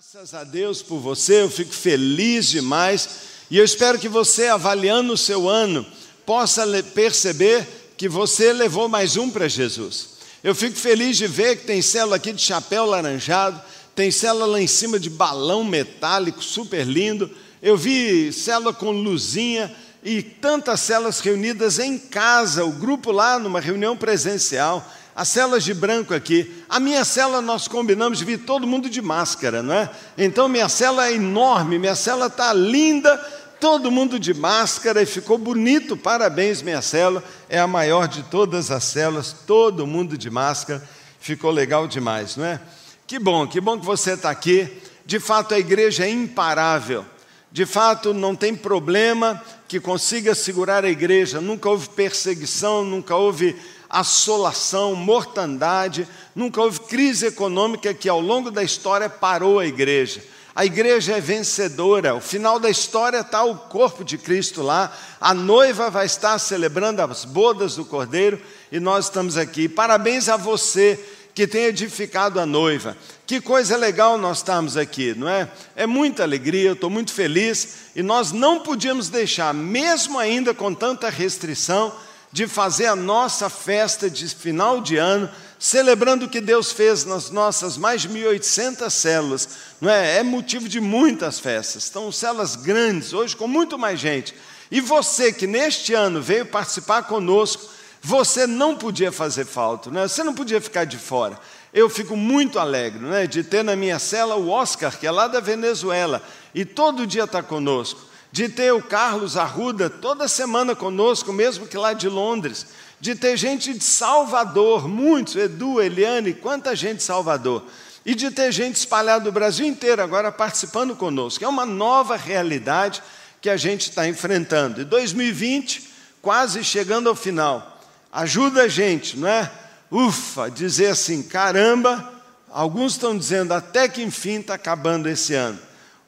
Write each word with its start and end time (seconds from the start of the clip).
Graças 0.00 0.32
a 0.32 0.44
Deus 0.44 0.80
por 0.80 0.98
você, 0.98 1.42
eu 1.42 1.50
fico 1.50 1.74
feliz 1.74 2.48
demais 2.48 3.06
e 3.50 3.58
eu 3.58 3.64
espero 3.66 3.98
que 3.98 4.08
você, 4.08 4.46
avaliando 4.46 5.12
o 5.12 5.16
seu 5.16 5.46
ano, 5.46 5.84
possa 6.24 6.64
perceber 6.94 7.68
que 7.98 8.08
você 8.08 8.50
levou 8.50 8.88
mais 8.88 9.18
um 9.18 9.28
para 9.28 9.46
Jesus. 9.46 10.12
Eu 10.42 10.54
fico 10.54 10.74
feliz 10.76 11.18
de 11.18 11.26
ver 11.26 11.56
que 11.56 11.66
tem 11.66 11.82
célula 11.82 12.16
aqui 12.16 12.32
de 12.32 12.40
chapéu 12.40 12.86
laranjado, 12.86 13.60
tem 13.94 14.10
célula 14.10 14.46
lá 14.46 14.58
em 14.62 14.66
cima 14.66 14.98
de 14.98 15.10
balão 15.10 15.62
metálico, 15.62 16.42
super 16.42 16.86
lindo. 16.86 17.30
Eu 17.60 17.76
vi 17.76 18.32
célula 18.32 18.72
com 18.72 18.90
luzinha 18.90 19.70
e 20.02 20.22
tantas 20.22 20.80
células 20.80 21.20
reunidas 21.20 21.78
em 21.78 21.98
casa, 21.98 22.64
o 22.64 22.72
grupo 22.72 23.12
lá 23.12 23.38
numa 23.38 23.60
reunião 23.60 23.94
presencial 23.94 24.82
as 25.14 25.28
células 25.28 25.64
de 25.64 25.74
branco 25.74 26.14
aqui. 26.14 26.64
A 26.68 26.78
minha 26.80 27.04
célula 27.04 27.40
nós 27.40 27.68
combinamos 27.68 28.18
de 28.18 28.24
vir 28.24 28.38
todo 28.38 28.66
mundo 28.66 28.88
de 28.88 29.02
máscara, 29.02 29.62
não 29.62 29.74
é? 29.74 29.90
Então 30.16 30.48
minha 30.48 30.68
célula 30.68 31.08
é 31.08 31.14
enorme, 31.14 31.78
minha 31.78 31.94
célula 31.94 32.26
está 32.26 32.52
linda, 32.52 33.16
todo 33.60 33.90
mundo 33.90 34.18
de 34.18 34.32
máscara 34.32 35.02
e 35.02 35.06
ficou 35.06 35.36
bonito. 35.36 35.96
Parabéns, 35.96 36.62
minha 36.62 36.80
célula. 36.80 37.22
É 37.48 37.58
a 37.58 37.66
maior 37.66 38.08
de 38.08 38.22
todas 38.24 38.70
as 38.70 38.84
células, 38.84 39.36
todo 39.46 39.86
mundo 39.86 40.16
de 40.16 40.30
máscara. 40.30 40.82
Ficou 41.20 41.50
legal 41.50 41.86
demais, 41.86 42.36
não 42.36 42.46
é? 42.46 42.60
Que 43.06 43.18
bom, 43.18 43.46
que 43.46 43.60
bom 43.60 43.78
que 43.78 43.84
você 43.84 44.12
está 44.12 44.30
aqui. 44.30 44.80
De 45.04 45.20
fato, 45.20 45.54
a 45.54 45.58
igreja 45.58 46.06
é 46.06 46.10
imparável. 46.10 47.04
De 47.52 47.66
fato, 47.66 48.14
não 48.14 48.34
tem 48.34 48.54
problema 48.54 49.42
que 49.68 49.80
consiga 49.80 50.34
segurar 50.34 50.84
a 50.84 50.88
igreja. 50.88 51.40
Nunca 51.40 51.68
houve 51.68 51.88
perseguição, 51.90 52.84
nunca 52.84 53.16
houve 53.16 53.56
assolação, 53.90 54.94
mortandade, 54.94 56.06
nunca 56.34 56.62
houve 56.62 56.80
crise 56.80 57.26
econômica 57.26 57.92
que 57.92 58.08
ao 58.08 58.20
longo 58.20 58.50
da 58.50 58.62
história 58.62 59.10
parou 59.10 59.58
a 59.58 59.66
igreja. 59.66 60.22
A 60.54 60.64
igreja 60.64 61.16
é 61.16 61.20
vencedora, 61.20 62.14
o 62.14 62.20
final 62.20 62.58
da 62.58 62.68
história 62.70 63.20
está 63.20 63.44
o 63.44 63.56
corpo 63.56 64.04
de 64.04 64.18
Cristo 64.18 64.62
lá, 64.62 64.92
a 65.20 65.32
noiva 65.32 65.90
vai 65.90 66.06
estar 66.06 66.38
celebrando 66.38 67.02
as 67.02 67.24
bodas 67.24 67.76
do 67.76 67.84
Cordeiro 67.84 68.40
e 68.70 68.78
nós 68.78 69.06
estamos 69.06 69.36
aqui. 69.36 69.68
Parabéns 69.68 70.28
a 70.28 70.36
você 70.36 70.98
que 71.34 71.46
tem 71.46 71.64
edificado 71.64 72.40
a 72.40 72.46
noiva. 72.46 72.96
Que 73.26 73.40
coisa 73.40 73.76
legal 73.76 74.18
nós 74.18 74.38
estamos 74.38 74.76
aqui, 74.76 75.14
não 75.14 75.28
é? 75.28 75.48
É 75.76 75.86
muita 75.86 76.24
alegria, 76.24 76.68
eu 76.68 76.74
estou 76.74 76.90
muito 76.90 77.12
feliz 77.12 77.90
e 77.94 78.02
nós 78.02 78.32
não 78.32 78.60
podíamos 78.60 79.08
deixar, 79.08 79.54
mesmo 79.54 80.18
ainda 80.18 80.52
com 80.52 80.74
tanta 80.74 81.08
restrição, 81.08 81.92
de 82.32 82.46
fazer 82.46 82.86
a 82.86 82.94
nossa 82.94 83.50
festa 83.50 84.08
de 84.08 84.28
final 84.28 84.80
de 84.80 84.96
ano, 84.96 85.28
celebrando 85.58 86.26
o 86.26 86.28
que 86.28 86.40
Deus 86.40 86.70
fez 86.70 87.04
nas 87.04 87.30
nossas 87.30 87.76
mais 87.76 88.02
de 88.02 88.08
1.800 88.08 88.88
células. 88.90 89.48
Não 89.80 89.90
é? 89.90 90.18
é 90.18 90.22
motivo 90.22 90.68
de 90.68 90.80
muitas 90.80 91.40
festas. 91.40 91.84
Estão 91.84 92.10
células 92.12 92.54
grandes, 92.54 93.12
hoje 93.12 93.36
com 93.36 93.48
muito 93.48 93.78
mais 93.78 93.98
gente. 93.98 94.34
E 94.70 94.80
você 94.80 95.32
que 95.32 95.46
neste 95.46 95.92
ano 95.92 96.22
veio 96.22 96.46
participar 96.46 97.02
conosco, 97.02 97.68
você 98.00 98.46
não 98.46 98.76
podia 98.76 99.10
fazer 99.10 99.44
falta, 99.44 99.90
né? 99.90 100.06
você 100.06 100.22
não 100.22 100.32
podia 100.32 100.60
ficar 100.60 100.84
de 100.84 100.96
fora. 100.96 101.38
Eu 101.74 101.90
fico 101.90 102.16
muito 102.16 102.58
alegre 102.58 103.00
né, 103.00 103.26
de 103.26 103.42
ter 103.42 103.62
na 103.62 103.76
minha 103.76 103.98
cela 103.98 104.36
o 104.36 104.48
Oscar, 104.48 104.96
que 104.98 105.06
é 105.06 105.10
lá 105.10 105.28
da 105.28 105.38
Venezuela, 105.38 106.22
e 106.54 106.64
todo 106.64 107.06
dia 107.06 107.24
está 107.24 107.42
conosco 107.42 108.09
de 108.32 108.48
ter 108.48 108.72
o 108.72 108.82
Carlos 108.82 109.36
Arruda 109.36 109.90
toda 109.90 110.28
semana 110.28 110.74
conosco, 110.74 111.32
mesmo 111.32 111.66
que 111.66 111.76
lá 111.76 111.92
de 111.92 112.08
Londres, 112.08 112.66
de 113.00 113.14
ter 113.14 113.36
gente 113.36 113.72
de 113.72 113.82
Salvador, 113.82 114.86
muitos, 114.86 115.34
Edu, 115.34 115.80
Eliane, 115.80 116.34
quanta 116.34 116.76
gente 116.76 116.98
de 116.98 117.02
Salvador, 117.02 117.64
e 118.04 118.14
de 118.14 118.30
ter 118.30 118.52
gente 118.52 118.76
espalhada 118.76 119.24
do 119.24 119.32
Brasil 119.32 119.66
inteiro 119.66 120.02
agora 120.02 120.30
participando 120.30 120.94
conosco. 120.94 121.44
É 121.44 121.48
uma 121.48 121.66
nova 121.66 122.16
realidade 122.16 123.02
que 123.40 123.50
a 123.50 123.56
gente 123.56 123.90
está 123.90 124.06
enfrentando. 124.06 124.80
E 124.80 124.84
2020, 124.84 125.90
quase 126.22 126.62
chegando 126.62 127.08
ao 127.08 127.14
final, 127.14 127.80
ajuda 128.12 128.62
a 128.62 128.68
gente, 128.68 129.18
não 129.18 129.28
é? 129.28 129.50
Ufa, 129.90 130.50
dizer 130.50 130.88
assim, 130.88 131.22
caramba, 131.22 132.12
alguns 132.50 132.92
estão 132.92 133.16
dizendo 133.16 133.52
até 133.52 133.88
que 133.88 134.02
enfim 134.02 134.40
está 134.40 134.54
acabando 134.54 135.08
esse 135.08 135.34
ano. 135.34 135.58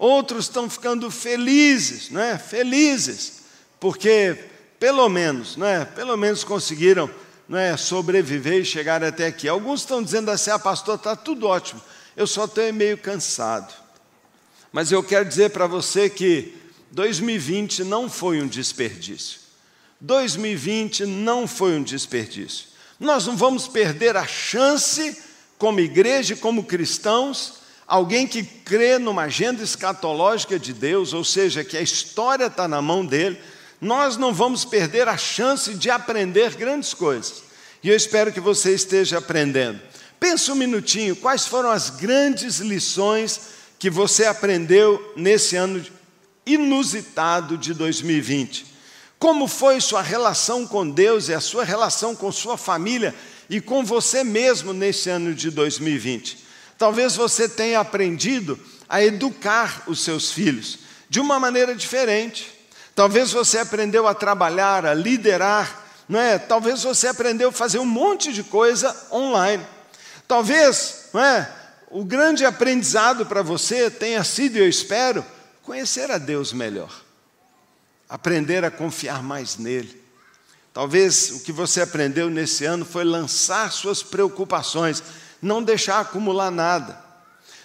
Outros 0.02 0.46
estão 0.46 0.68
ficando 0.68 1.08
felizes, 1.12 2.10
não 2.10 2.20
é? 2.20 2.36
Felizes, 2.36 3.34
porque 3.78 4.36
pelo 4.76 5.08
menos, 5.08 5.56
não 5.56 5.64
é? 5.64 5.84
Pelo 5.84 6.16
menos 6.16 6.42
conseguiram, 6.42 7.08
não 7.48 7.56
é? 7.56 7.76
Sobreviver 7.76 8.62
e 8.62 8.64
chegar 8.64 9.04
até 9.04 9.28
aqui. 9.28 9.46
Alguns 9.46 9.82
estão 9.82 10.02
dizendo 10.02 10.28
assim: 10.28 10.50
"Ah, 10.50 10.58
pastor, 10.58 10.96
está 10.96 11.14
tudo 11.14 11.46
ótimo. 11.46 11.80
Eu 12.16 12.26
só 12.26 12.46
estou 12.46 12.72
meio 12.72 12.98
cansado". 12.98 13.72
Mas 14.72 14.90
eu 14.90 15.04
quero 15.04 15.24
dizer 15.24 15.50
para 15.50 15.68
você 15.68 16.10
que 16.10 16.52
2020 16.90 17.84
não 17.84 18.10
foi 18.10 18.42
um 18.42 18.48
desperdício. 18.48 19.38
2020 20.00 21.06
não 21.06 21.46
foi 21.46 21.76
um 21.76 21.82
desperdício. 21.84 22.66
Nós 22.98 23.28
não 23.28 23.36
vamos 23.36 23.68
perder 23.68 24.16
a 24.16 24.26
chance, 24.26 25.16
como 25.58 25.78
igreja 25.78 26.34
e 26.34 26.38
como 26.38 26.64
cristãos, 26.64 27.61
alguém 27.92 28.26
que 28.26 28.42
crê 28.42 28.98
numa 28.98 29.24
agenda 29.24 29.62
escatológica 29.62 30.58
de 30.58 30.72
Deus, 30.72 31.12
ou 31.12 31.22
seja, 31.22 31.62
que 31.62 31.76
a 31.76 31.82
história 31.82 32.46
está 32.46 32.66
na 32.66 32.80
mão 32.80 33.04
dele, 33.04 33.38
nós 33.78 34.16
não 34.16 34.32
vamos 34.32 34.64
perder 34.64 35.08
a 35.08 35.18
chance 35.18 35.74
de 35.74 35.90
aprender 35.90 36.54
grandes 36.54 36.94
coisas. 36.94 37.42
E 37.82 37.90
eu 37.90 37.94
espero 37.94 38.32
que 38.32 38.40
você 38.40 38.74
esteja 38.74 39.18
aprendendo. 39.18 39.78
Pensa 40.18 40.52
um 40.52 40.54
minutinho, 40.54 41.14
quais 41.14 41.46
foram 41.46 41.70
as 41.70 41.90
grandes 41.90 42.60
lições 42.60 43.40
que 43.78 43.90
você 43.90 44.24
aprendeu 44.24 45.12
nesse 45.14 45.56
ano 45.56 45.84
inusitado 46.46 47.58
de 47.58 47.74
2020? 47.74 48.64
Como 49.18 49.46
foi 49.46 49.78
sua 49.82 50.00
relação 50.00 50.66
com 50.66 50.88
Deus 50.88 51.28
e 51.28 51.34
a 51.34 51.40
sua 51.40 51.62
relação 51.62 52.16
com 52.16 52.32
sua 52.32 52.56
família 52.56 53.14
e 53.50 53.60
com 53.60 53.84
você 53.84 54.24
mesmo 54.24 54.72
nesse 54.72 55.10
ano 55.10 55.34
de 55.34 55.50
2020? 55.50 56.41
Talvez 56.82 57.14
você 57.14 57.48
tenha 57.48 57.78
aprendido 57.78 58.58
a 58.88 59.00
educar 59.00 59.84
os 59.86 60.02
seus 60.02 60.32
filhos 60.32 60.80
de 61.08 61.20
uma 61.20 61.38
maneira 61.38 61.76
diferente. 61.76 62.52
Talvez 62.92 63.30
você 63.30 63.58
aprendeu 63.58 64.08
a 64.08 64.14
trabalhar, 64.14 64.84
a 64.84 64.92
liderar, 64.92 65.80
não 66.08 66.18
é? 66.18 66.40
Talvez 66.40 66.82
você 66.82 67.06
aprendeu 67.06 67.50
a 67.50 67.52
fazer 67.52 67.78
um 67.78 67.86
monte 67.86 68.32
de 68.32 68.42
coisa 68.42 68.96
online. 69.12 69.64
Talvez, 70.26 71.04
não 71.14 71.24
é? 71.24 71.48
O 71.88 72.04
grande 72.04 72.44
aprendizado 72.44 73.26
para 73.26 73.42
você 73.42 73.88
tenha 73.88 74.24
sido, 74.24 74.56
eu 74.56 74.68
espero, 74.68 75.24
conhecer 75.62 76.10
a 76.10 76.18
Deus 76.18 76.52
melhor. 76.52 76.92
Aprender 78.08 78.64
a 78.64 78.72
confiar 78.72 79.22
mais 79.22 79.56
nele. 79.56 80.02
Talvez 80.74 81.30
o 81.30 81.40
que 81.44 81.52
você 81.52 81.80
aprendeu 81.80 82.28
nesse 82.28 82.64
ano 82.64 82.84
foi 82.84 83.04
lançar 83.04 83.70
suas 83.70 84.02
preocupações 84.02 85.00
não 85.42 85.62
deixar 85.62 85.98
acumular 85.98 86.52
nada. 86.52 86.96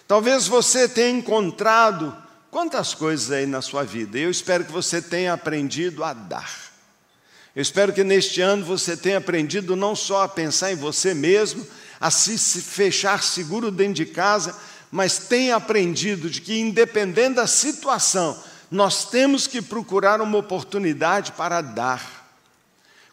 Talvez 0.07 0.47
você 0.47 0.89
tenha 0.89 1.19
encontrado 1.19 2.15
quantas 2.49 2.95
coisas 2.95 3.31
aí 3.31 3.45
na 3.45 3.61
sua 3.61 3.83
vida. 3.83 4.17
Eu 4.17 4.31
espero 4.31 4.65
que 4.65 4.71
você 4.71 4.99
tenha 5.01 5.33
aprendido 5.33 6.03
a 6.03 6.11
dar. 6.11 6.51
Eu 7.55 7.61
espero 7.61 7.93
que 7.93 8.03
neste 8.03 8.41
ano 8.41 8.65
você 8.65 8.97
tenha 8.97 9.19
aprendido 9.19 9.75
não 9.75 9.95
só 9.95 10.23
a 10.23 10.27
pensar 10.27 10.71
em 10.71 10.75
você 10.75 11.13
mesmo, 11.13 11.65
a 11.99 12.09
se 12.09 12.37
fechar 12.61 13.21
seguro 13.21 13.71
dentro 13.71 13.95
de 13.95 14.05
casa, 14.05 14.55
mas 14.91 15.17
tenha 15.17 15.55
aprendido 15.55 16.29
de 16.29 16.41
que, 16.41 16.59
independente 16.59 17.35
da 17.35 17.47
situação, 17.47 18.41
nós 18.69 19.05
temos 19.05 19.47
que 19.47 19.61
procurar 19.61 20.21
uma 20.21 20.37
oportunidade 20.37 21.31
para 21.33 21.61
dar. 21.61 22.27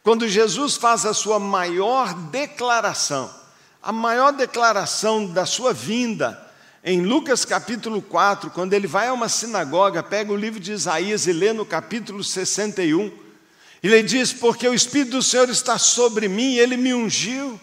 Quando 0.02 0.28
Jesus 0.28 0.76
faz 0.76 1.06
a 1.06 1.14
sua 1.14 1.38
maior 1.38 2.12
declaração, 2.12 3.30
a 3.84 3.92
maior 3.92 4.32
declaração 4.32 5.26
da 5.26 5.44
sua 5.44 5.74
vinda, 5.74 6.42
em 6.82 7.02
Lucas 7.02 7.44
capítulo 7.44 8.00
4, 8.00 8.50
quando 8.50 8.72
ele 8.72 8.86
vai 8.86 9.08
a 9.08 9.12
uma 9.12 9.28
sinagoga, 9.28 10.02
pega 10.02 10.32
o 10.32 10.36
livro 10.36 10.58
de 10.58 10.72
Isaías 10.72 11.26
e 11.26 11.34
lê 11.34 11.52
no 11.52 11.66
capítulo 11.66 12.24
61, 12.24 13.12
ele 13.82 14.02
diz: 14.02 14.32
Porque 14.32 14.66
o 14.66 14.72
Espírito 14.72 15.10
do 15.10 15.22
Senhor 15.22 15.50
está 15.50 15.76
sobre 15.76 16.28
mim, 16.28 16.54
ele 16.54 16.78
me 16.78 16.94
ungiu. 16.94 17.60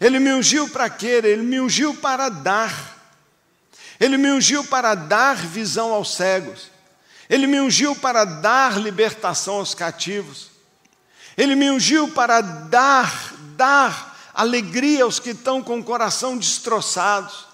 Ele 0.00 0.20
me 0.20 0.32
ungiu 0.32 0.68
para 0.68 0.88
quê? 0.88 1.20
Ele 1.24 1.42
me 1.42 1.60
ungiu 1.60 1.94
para 1.94 2.28
dar. 2.28 2.96
Ele 3.98 4.16
me 4.16 4.30
ungiu 4.30 4.62
para 4.62 4.94
dar 4.94 5.34
visão 5.34 5.92
aos 5.92 6.14
cegos. 6.14 6.70
Ele 7.28 7.48
me 7.48 7.60
ungiu 7.60 7.96
para 7.96 8.24
dar 8.24 8.78
libertação 8.78 9.56
aos 9.56 9.74
cativos. 9.74 10.50
Ele 11.36 11.56
me 11.56 11.68
ungiu 11.72 12.06
para 12.08 12.40
dar, 12.40 13.34
dar 13.56 14.13
alegria 14.34 15.04
aos 15.04 15.20
que 15.20 15.30
estão 15.30 15.62
com 15.62 15.78
o 15.78 15.84
coração 15.84 16.36
destroçados. 16.36 17.46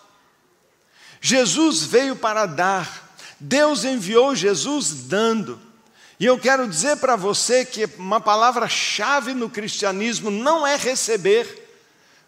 Jesus 1.21 1.85
veio 1.85 2.17
para 2.17 2.47
dar, 2.47 3.15
Deus 3.39 3.85
enviou 3.85 4.35
Jesus 4.35 4.91
dando. 4.91 5.61
E 6.19 6.25
eu 6.25 6.39
quero 6.39 6.67
dizer 6.67 6.97
para 6.97 7.17
você 7.17 7.65
que 7.65 7.89
uma 7.99 8.21
palavra-chave 8.21 9.35
no 9.35 9.49
cristianismo 9.49 10.31
não 10.31 10.67
é 10.67 10.77
receber, 10.77 11.69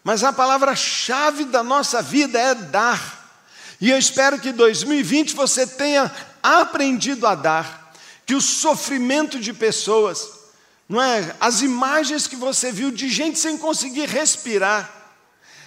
mas 0.03 0.23
a 0.23 0.31
palavra-chave 0.31 1.45
da 1.45 1.63
nossa 1.63 2.01
vida 2.01 2.39
é 2.39 2.53
dar. 2.53 3.23
E 3.81 3.89
eu 3.89 3.97
espero 3.97 4.39
que 4.39 4.51
2020 4.51 5.35
você 5.35 5.65
tenha 5.65 6.11
aprendido 6.41 7.27
a 7.27 7.35
dar, 7.35 7.93
que 8.25 8.35
o 8.35 8.41
sofrimento 8.41 9.39
de 9.39 9.53
pessoas, 9.53 10.42
não 10.87 11.01
é? 11.01 11.35
As 11.39 11.61
imagens 11.61 12.27
que 12.27 12.35
você 12.35 12.71
viu 12.71 12.91
de 12.91 13.09
gente 13.09 13.39
sem 13.39 13.57
conseguir 13.57 14.07
respirar, 14.07 15.01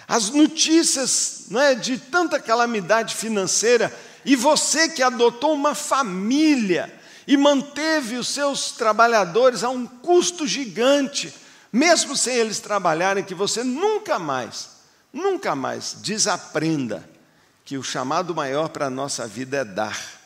as 0.07 0.29
notícias, 0.29 1.45
não 1.49 1.59
é, 1.59 1.75
de 1.75 1.97
tanta 1.97 2.39
calamidade 2.39 3.15
financeira, 3.15 3.93
e 4.23 4.35
você 4.35 4.87
que 4.87 5.03
adotou 5.03 5.53
uma 5.53 5.75
família 5.75 6.93
e 7.27 7.35
manteve 7.35 8.15
os 8.15 8.29
seus 8.29 8.71
trabalhadores 8.71 9.63
a 9.63 9.69
um 9.69 9.85
custo 9.85 10.47
gigante, 10.47 11.33
mesmo 11.73 12.15
sem 12.15 12.35
eles 12.35 12.59
trabalharem, 12.59 13.23
que 13.23 13.35
você 13.35 13.63
nunca 13.63 14.17
mais, 14.17 14.69
nunca 15.11 15.55
mais 15.55 15.97
desaprenda 16.01 17.07
que 17.65 17.77
o 17.77 17.83
chamado 17.83 18.33
maior 18.33 18.69
para 18.69 18.85
a 18.85 18.89
nossa 18.89 19.27
vida 19.27 19.57
é 19.57 19.65
dar. 19.65 20.16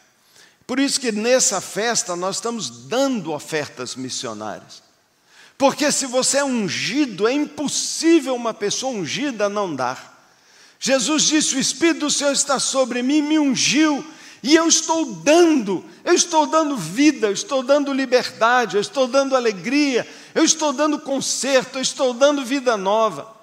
Por 0.71 0.79
isso 0.79 1.01
que 1.01 1.11
nessa 1.11 1.59
festa 1.59 2.15
nós 2.15 2.37
estamos 2.37 2.69
dando 2.87 3.33
ofertas 3.33 3.93
missionárias. 3.93 4.81
Porque 5.57 5.91
se 5.91 6.05
você 6.05 6.37
é 6.37 6.45
ungido, 6.45 7.27
é 7.27 7.33
impossível 7.33 8.33
uma 8.33 8.53
pessoa 8.53 8.93
ungida 8.93 9.49
não 9.49 9.75
dar. 9.75 10.31
Jesus 10.79 11.23
disse: 11.23 11.57
O 11.57 11.59
Espírito 11.59 11.99
do 12.05 12.09
Senhor 12.09 12.31
está 12.31 12.57
sobre 12.57 13.03
mim, 13.03 13.21
me 13.21 13.37
ungiu, 13.37 14.01
e 14.41 14.55
eu 14.55 14.65
estou 14.65 15.13
dando, 15.15 15.83
eu 16.05 16.13
estou 16.13 16.47
dando 16.47 16.77
vida, 16.77 17.27
eu 17.27 17.33
estou 17.33 17.61
dando 17.61 17.91
liberdade, 17.91 18.77
eu 18.77 18.81
estou 18.81 19.07
dando 19.07 19.35
alegria, 19.35 20.07
eu 20.33 20.45
estou 20.45 20.71
dando 20.71 20.97
conserto, 20.99 21.79
eu 21.79 21.81
estou 21.81 22.13
dando 22.13 22.45
vida 22.45 22.77
nova. 22.77 23.35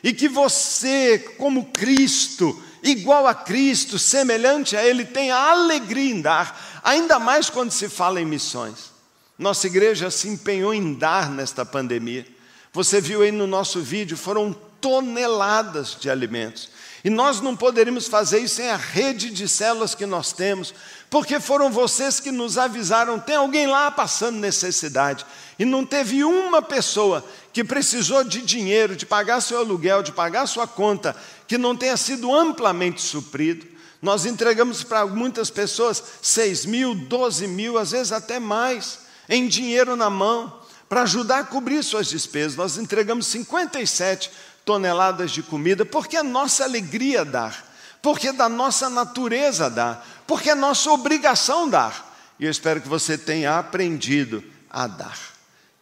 E 0.00 0.12
que 0.12 0.28
você, 0.28 1.18
como 1.36 1.72
Cristo, 1.72 2.56
igual 2.82 3.26
a 3.26 3.34
Cristo, 3.34 3.98
semelhante 3.98 4.76
a 4.76 4.84
Ele, 4.84 5.04
tenha 5.04 5.36
alegria 5.36 6.10
em 6.10 6.20
dar, 6.20 6.80
ainda 6.82 7.18
mais 7.18 7.48
quando 7.48 7.70
se 7.70 7.88
fala 7.88 8.20
em 8.20 8.24
missões. 8.24 8.92
Nossa 9.38 9.66
igreja 9.66 10.10
se 10.10 10.28
empenhou 10.28 10.74
em 10.74 10.94
dar 10.94 11.30
nesta 11.30 11.64
pandemia. 11.64 12.26
Você 12.72 13.00
viu 13.00 13.22
aí 13.22 13.32
no 13.32 13.46
nosso 13.46 13.80
vídeo, 13.80 14.16
foram 14.16 14.52
toneladas 14.80 15.96
de 15.98 16.10
alimentos. 16.10 16.70
E 17.04 17.10
nós 17.10 17.40
não 17.40 17.56
poderíamos 17.56 18.06
fazer 18.06 18.38
isso 18.38 18.56
sem 18.56 18.70
a 18.70 18.76
rede 18.76 19.30
de 19.30 19.48
células 19.48 19.94
que 19.94 20.06
nós 20.06 20.32
temos, 20.32 20.72
porque 21.12 21.38
foram 21.38 21.70
vocês 21.70 22.18
que 22.18 22.30
nos 22.30 22.56
avisaram: 22.56 23.20
tem 23.20 23.36
alguém 23.36 23.66
lá 23.66 23.90
passando 23.90 24.38
necessidade. 24.38 25.26
E 25.58 25.64
não 25.66 25.84
teve 25.84 26.24
uma 26.24 26.62
pessoa 26.62 27.22
que 27.52 27.62
precisou 27.62 28.24
de 28.24 28.40
dinheiro, 28.40 28.96
de 28.96 29.04
pagar 29.04 29.42
seu 29.42 29.58
aluguel, 29.58 30.02
de 30.02 30.10
pagar 30.10 30.46
sua 30.46 30.66
conta, 30.66 31.14
que 31.46 31.58
não 31.58 31.76
tenha 31.76 31.98
sido 31.98 32.34
amplamente 32.34 33.02
suprido. 33.02 33.66
Nós 34.00 34.24
entregamos 34.24 34.82
para 34.82 35.04
muitas 35.06 35.50
pessoas 35.50 36.02
6 36.22 36.64
mil, 36.64 36.94
12 36.94 37.46
mil, 37.46 37.76
às 37.76 37.90
vezes 37.90 38.10
até 38.10 38.40
mais, 38.40 39.00
em 39.28 39.46
dinheiro 39.46 39.94
na 39.94 40.08
mão, 40.08 40.60
para 40.88 41.02
ajudar 41.02 41.40
a 41.40 41.44
cobrir 41.44 41.84
suas 41.84 42.08
despesas. 42.08 42.56
Nós 42.56 42.78
entregamos 42.78 43.26
57 43.26 44.30
toneladas 44.64 45.30
de 45.30 45.42
comida, 45.42 45.84
porque 45.84 46.16
é 46.16 46.22
nossa 46.22 46.64
alegria 46.64 47.22
dar, 47.22 47.70
porque 48.02 48.32
da 48.32 48.48
nossa 48.48 48.90
natureza 48.90 49.70
dar, 49.70 50.04
porque 50.26 50.50
é 50.50 50.54
nossa 50.54 50.90
obrigação 50.90 51.70
dar. 51.70 52.12
E 52.38 52.44
eu 52.44 52.50
espero 52.50 52.80
que 52.80 52.88
você 52.88 53.16
tenha 53.16 53.56
aprendido 53.56 54.42
a 54.68 54.88
dar. 54.88 55.18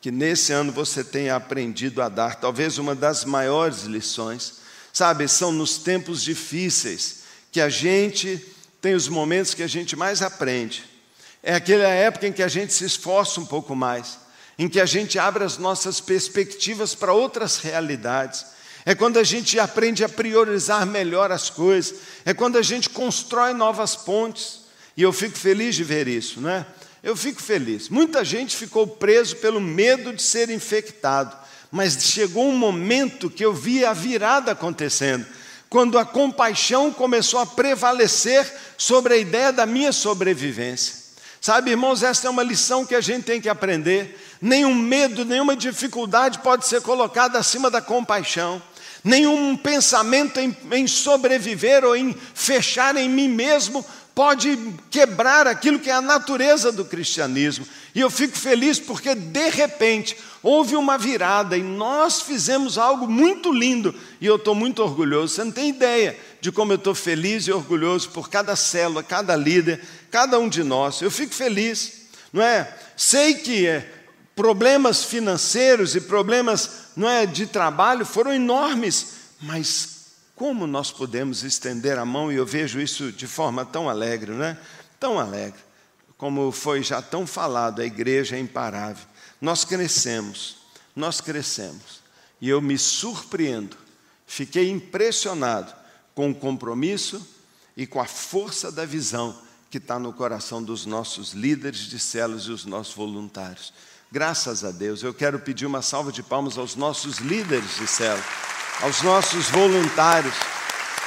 Que 0.03 0.11
nesse 0.11 0.53
ano 0.53 0.71
você 0.71 1.03
tenha 1.03 1.35
aprendido 1.35 2.03
a 2.03 2.11
dar, 2.11 2.37
talvez 2.37 2.77
uma 2.77 2.95
das 2.95 3.25
maiores 3.25 3.85
lições. 3.85 4.61
Sabe, 4.93 5.27
são 5.29 5.51
nos 5.51 5.79
tempos 5.79 6.23
difíceis 6.23 7.21
que 7.51 7.61
a 7.61 7.71
gente 7.71 8.45
tem 8.81 8.95
os 8.95 9.09
momentos 9.09 9.55
que 9.55 9.63
a 9.63 9.67
gente 9.67 9.97
mais 9.97 10.21
aprende. 10.21 10.85
É 11.43 11.55
aquela 11.55 11.89
época 11.89 12.27
em 12.27 12.33
que 12.33 12.43
a 12.43 12.49
gente 12.49 12.73
se 12.73 12.85
esforça 12.85 13.41
um 13.41 13.47
pouco 13.47 13.75
mais, 13.75 14.19
em 14.59 14.69
que 14.69 14.81
a 14.81 14.87
gente 14.87 15.19
abre 15.19 15.43
as 15.43 15.57
nossas 15.57 16.01
perspectivas 16.01 16.95
para 16.95 17.15
outras 17.15 17.59
realidades 17.59 18.45
é 18.85 18.95
quando 18.95 19.19
a 19.19 19.25
gente 19.25 19.59
aprende 19.59 20.03
a 20.03 20.09
priorizar 20.09 20.87
melhor 20.87 21.31
as 21.31 21.51
coisas, 21.51 21.95
é 22.25 22.33
quando 22.33 22.57
a 22.57 22.63
gente 22.63 22.89
constrói 22.89 23.53
novas 23.53 23.95
pontes. 23.95 24.61
E 24.97 25.03
eu 25.03 25.13
fico 25.13 25.39
feliz 25.39 25.75
de 25.75 25.85
ver 25.85 26.09
isso, 26.09 26.41
não 26.41 26.51
é? 26.51 26.67
Eu 27.03 27.17
fico 27.17 27.41
feliz. 27.41 27.89
Muita 27.89 28.25
gente 28.25 28.57
ficou 28.57 28.87
preso 28.87 29.37
pelo 29.37 29.61
medo 29.61 30.13
de 30.13 30.23
ser 30.23 30.51
infectado, 30.51 31.37
mas 31.71 31.95
chegou 32.03 32.49
um 32.49 32.57
momento 32.57 33.31
que 33.31 33.45
eu 33.45 33.55
vi 33.55 33.85
a 33.85 33.93
virada 33.93 34.53
acontecendo, 34.53 35.27
quando 35.69 35.99
a 35.99 36.05
compaixão 36.05 36.93
começou 36.93 37.41
a 37.41 37.47
prevalecer 37.47 38.51
sobre 38.77 39.15
a 39.15 39.17
ideia 39.17 39.53
da 39.53 39.65
minha 39.67 39.93
sobrevivência. 39.93 41.01
Sabe, 41.41 41.71
irmãos, 41.71 42.03
essa 42.03 42.27
é 42.27 42.31
uma 42.31 42.43
lição 42.43 42.85
que 42.85 42.95
a 42.95 43.01
gente 43.01 43.25
tem 43.25 43.41
que 43.41 43.49
aprender. 43.49 44.19
Nenhum 44.43 44.75
medo, 44.75 45.25
nenhuma 45.25 45.57
dificuldade 45.57 46.41
pode 46.41 46.67
ser 46.67 46.83
colocada 46.83 47.39
acima 47.39 47.71
da 47.71 47.81
compaixão 47.81 48.61
nenhum 49.03 49.57
pensamento 49.57 50.39
em, 50.39 50.57
em, 50.73 50.87
sobreviver 50.87 51.85
ou 51.85 51.97
em 51.97 52.15
fechar 52.35 52.97
em 52.97 53.09
mim 53.09 53.29
mesmo 53.29 53.85
pode 54.15 54.59
quebrar 54.91 55.47
aquilo 55.47 55.79
que 55.79 55.89
é 55.89 55.95
a 55.95 56.03
natureza 56.03 56.71
do 56.71 56.85
cristianismo. 56.85 57.67
E 57.95 58.01
eu 58.01 58.11
fico 58.11 58.37
feliz 58.37 58.79
porque, 58.79 59.15
de 59.15 59.49
repente, 59.49 60.17
houve 60.43 60.77
uma 60.77 60.99
virada 60.99 61.57
e 61.57 61.63
nós 61.63 62.23
fizemos 62.23 62.77
algo 62.77 63.09
muito 63.09 63.53
lindo 63.53 63.95
e 64.21 64.27
eu 64.27 64.37
estou 64.37 64.55
muito 64.55 64.83
orgulhoso. 64.83 65.35
Você 65.35 65.45
não 65.45 65.53
tem 65.53 65.71
ideia 65.71 66.19
de 66.41 66.53
como 66.53 66.73
eu 66.73 66.77
estou 66.77 66.95
feliz 66.95 67.47
e 67.47 67.53
orgulhoso 67.53 68.11
por 68.11 68.29
cada 68.29 68.55
célula, 68.57 69.03
cada 69.03 69.35
líder, 69.37 69.81
cada 70.11 70.39
um 70.39 70.49
de 70.49 70.63
nós. 70.63 71.01
Eu 71.01 71.11
fico 71.11 71.35
feliz, 71.35 72.09
não 72.33 72.43
é? 72.43 72.77
Sei 72.97 73.35
que 73.35 73.67
é, 73.67 73.91
problemas 74.37 75.05
financeiros 75.05 75.95
e 75.95 76.01
problemas 76.01 76.90
não 77.01 77.09
é, 77.09 77.25
de 77.25 77.47
trabalho 77.47 78.05
foram 78.05 78.31
enormes, 78.31 79.15
mas 79.41 80.01
como 80.37 80.67
nós 80.67 80.93
podemos 80.93 81.43
estender 81.43 81.97
a 81.99 82.05
mão, 82.05 82.31
e 82.31 82.37
eu 82.37 82.45
vejo 82.45 82.79
isso 82.79 83.11
de 83.11 83.27
forma 83.27 83.65
tão 83.65 83.89
alegre, 83.89 84.33
não 84.33 84.45
é? 84.45 84.59
Tão 84.99 85.19
alegre, 85.19 85.59
como 86.19 86.53
foi 86.53 86.83
já 86.83 87.01
tão 87.01 87.27
falado, 87.27 87.81
a 87.81 87.87
igreja 87.87 88.37
é 88.37 88.39
imparável. 88.39 89.07
Nós 89.41 89.65
crescemos, 89.65 90.59
nós 90.95 91.23
crescemos, 91.23 92.03
e 92.39 92.51
eu 92.51 92.61
me 92.61 92.77
surpreendo, 92.77 93.79
fiquei 94.27 94.71
impressionado 94.71 95.73
com 96.15 96.31
o 96.31 96.35
compromisso 96.35 97.27
e 97.75 97.87
com 97.87 97.99
a 97.99 98.05
força 98.05 98.71
da 98.71 98.85
visão 98.85 99.35
que 99.71 99.79
está 99.79 99.99
no 99.99 100.13
coração 100.13 100.63
dos 100.63 100.85
nossos 100.85 101.33
líderes 101.33 101.81
de 101.81 101.99
células 101.99 102.43
e 102.43 102.51
os 102.51 102.67
nossos 102.67 102.93
voluntários. 102.93 103.73
Graças 104.13 104.65
a 104.65 104.73
Deus. 104.73 105.05
Eu 105.05 105.15
quero 105.15 105.39
pedir 105.39 105.67
uma 105.67 105.83
salva 105.83 106.11
de 106.11 106.21
palmas 106.21 106.59
aos 106.59 106.75
nossos 106.75 107.19
líderes 107.19 107.77
de 107.77 107.87
célula, 107.87 108.25
aos 108.83 109.03
nossos 109.03 109.49
voluntários. 109.51 110.35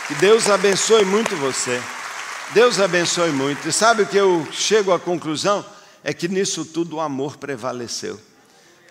Que 0.08 0.16
Deus 0.16 0.50
abençoe 0.50 1.04
muito 1.04 1.36
você. 1.36 1.82
Deus 2.54 2.80
abençoe 2.80 3.32
muito. 3.32 3.68
E 3.68 3.74
sabe 3.74 4.04
o 4.04 4.08
que 4.08 4.16
eu 4.16 4.48
chego 4.54 4.94
à 4.94 5.00
conclusão? 5.00 5.66
É 6.02 6.14
que 6.14 6.30
nisso 6.30 6.64
tudo 6.64 6.96
o 6.96 7.02
amor 7.02 7.36
prevaleceu. 7.36 8.18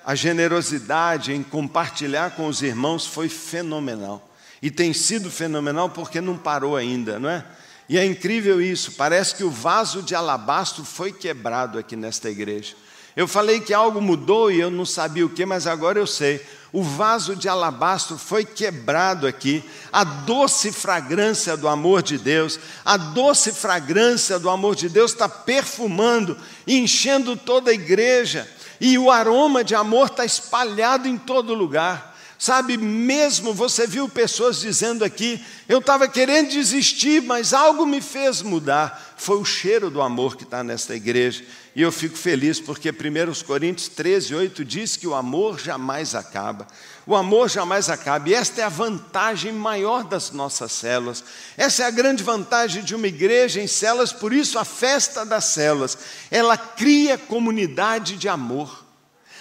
A 0.05 0.15
generosidade 0.15 1.33
em 1.33 1.43
compartilhar 1.43 2.33
com 2.33 2.47
os 2.49 2.61
irmãos 2.61 3.07
foi 3.07 3.31
fenomenal. 3.31 4.31
E 4.61 4.71
tem 4.71 4.93
sido 4.93 5.31
fenomenal 5.31 5.89
porque 5.89 6.21
não 6.21 6.37
parou 6.37 6.77
ainda, 6.77 7.19
não 7.19 7.31
é? 7.31 7.47
E 7.89 7.97
é 7.97 8.05
incrível 8.05 8.61
isso, 8.61 8.93
parece 8.93 9.35
que 9.35 9.45
o 9.45 9.51
vaso 9.51 10.03
de 10.03 10.15
alabastro 10.15 10.85
foi 10.85 11.13
quebrado 11.13 11.79
aqui 11.79 11.97
nesta 11.97 12.31
igreja. 12.31 12.75
Eu 13.17 13.29
falei 13.29 13.61
que 13.61 13.75
algo 13.75 14.01
mudou 14.01 14.51
e 14.51 14.61
eu 14.61 14.71
não 14.71 14.87
sabia 14.87 15.27
o 15.27 15.31
que, 15.31 15.45
mas 15.45 15.67
agora 15.67 15.99
eu 15.99 16.07
sei. 16.07 16.45
O 16.73 16.83
vaso 16.83 17.37
de 17.37 17.51
alabastro 17.51 18.17
foi 18.17 18.47
quebrado 18.47 19.27
aqui. 19.27 19.63
A 19.93 20.05
doce 20.05 20.73
fragrância 20.73 21.55
do 21.55 21.69
amor 21.69 22.03
de 22.03 22.17
Deus, 22.17 22.59
a 22.83 22.97
doce 22.97 23.53
fragrância 23.53 24.39
do 24.39 24.49
amor 24.49 24.75
de 24.75 24.89
Deus 24.89 25.13
está 25.13 25.29
perfumando, 25.29 26.39
enchendo 26.67 27.37
toda 27.37 27.71
a 27.71 27.75
igreja. 27.75 28.49
E 28.81 28.99
o 28.99 29.11
aroma 29.11 29.63
de 29.63 29.75
amor 29.75 30.07
está 30.07 30.25
espalhado 30.25 31.07
em 31.07 31.19
todo 31.19 31.55
lugar. 31.55 32.13
Sabe, 32.39 32.77
mesmo 32.77 33.55
você 33.55 33.87
viu 33.87 34.09
pessoas 34.09 34.59
dizendo 34.59 35.05
aqui, 35.05 35.41
eu 35.69 35.79
estava 35.79 36.09
querendo 36.09 36.51
desistir, 36.51 37.23
mas 37.23 37.53
algo 37.53 37.87
me 37.87 38.01
fez 38.01 38.43
mudar. 38.43 39.15
Foi 39.17 39.37
o 39.37 39.45
cheiro 39.45 39.89
do 39.91 40.03
amor 40.03 40.37
que 40.37 40.43
está 40.43 40.65
nesta 40.65 40.97
igreja. 40.97 41.45
E 41.75 41.81
eu 41.81 41.91
fico 41.91 42.19
feliz 42.19 42.61
porque 42.61 42.91
1 42.91 43.45
Coríntios 43.47 43.89
13, 43.89 44.35
8 44.35 44.65
diz 44.65 44.95
que 44.95 45.07
o 45.07 45.15
amor 45.15 45.59
jamais 45.59 46.15
acaba. 46.15 46.67
O 47.07 47.17
amor 47.17 47.49
jamais 47.49 47.89
acaba. 47.89 48.29
E 48.29 48.35
esta 48.35 48.61
é 48.61 48.65
a 48.65 48.69
vantagem 48.69 49.53
maior 49.53 50.05
das 50.05 50.31
nossas 50.33 50.71
células. 50.73 51.25
Essa 51.57 51.85
é 51.85 51.87
a 51.87 51.91
grande 51.91 52.23
vantagem 52.23 52.85
de 52.85 52.95
uma 52.95 53.07
igreja 53.07 53.59
em 53.59 53.67
células, 53.67 54.13
por 54.13 54.35
isso 54.35 54.59
a 54.59 54.67
festa 54.67 55.25
das 55.25 55.47
células. 55.47 55.97
Ela 56.31 56.59
cria 56.59 57.17
comunidade 57.17 58.17
de 58.17 58.29
amor. 58.29 58.85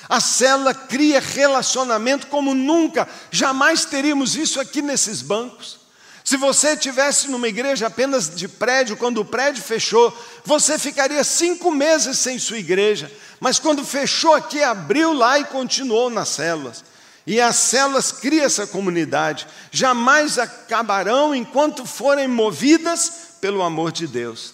A 0.08 0.22
célula 0.22 0.74
cria 0.74 1.20
relacionamento 1.20 2.28
como 2.28 2.54
nunca, 2.54 3.08
jamais 3.30 3.86
teríamos 3.86 4.36
isso 4.36 4.60
aqui 4.60 4.82
nesses 4.82 5.22
bancos. 5.22 5.81
Se 6.32 6.38
você 6.38 6.78
tivesse 6.78 7.30
numa 7.30 7.50
igreja 7.50 7.88
apenas 7.88 8.34
de 8.34 8.48
prédio, 8.48 8.96
quando 8.96 9.18
o 9.18 9.26
prédio 9.26 9.62
fechou, 9.62 10.18
você 10.46 10.80
ficaria 10.80 11.26
cinco 11.26 11.70
meses 11.70 12.18
sem 12.20 12.40
sua 12.40 12.58
igreja. 12.58 13.12
Mas 13.38 13.60
quando 13.60 13.84
fechou 13.84 14.34
aqui, 14.34 14.64
abriu 14.64 15.12
lá 15.12 15.40
e 15.40 15.44
continuou 15.44 16.10
nas 16.10 16.30
células. 16.30 16.86
E 17.28 17.42
as 17.42 17.58
células 17.58 18.14
criam 18.14 18.46
essa 18.46 18.66
comunidade. 18.66 19.46
Jamais 19.72 20.40
acabarão 20.40 21.36
enquanto 21.36 21.86
forem 21.86 22.30
movidas 22.30 23.12
pelo 23.42 23.62
amor 23.62 23.92
de 23.92 24.08
Deus. 24.08 24.54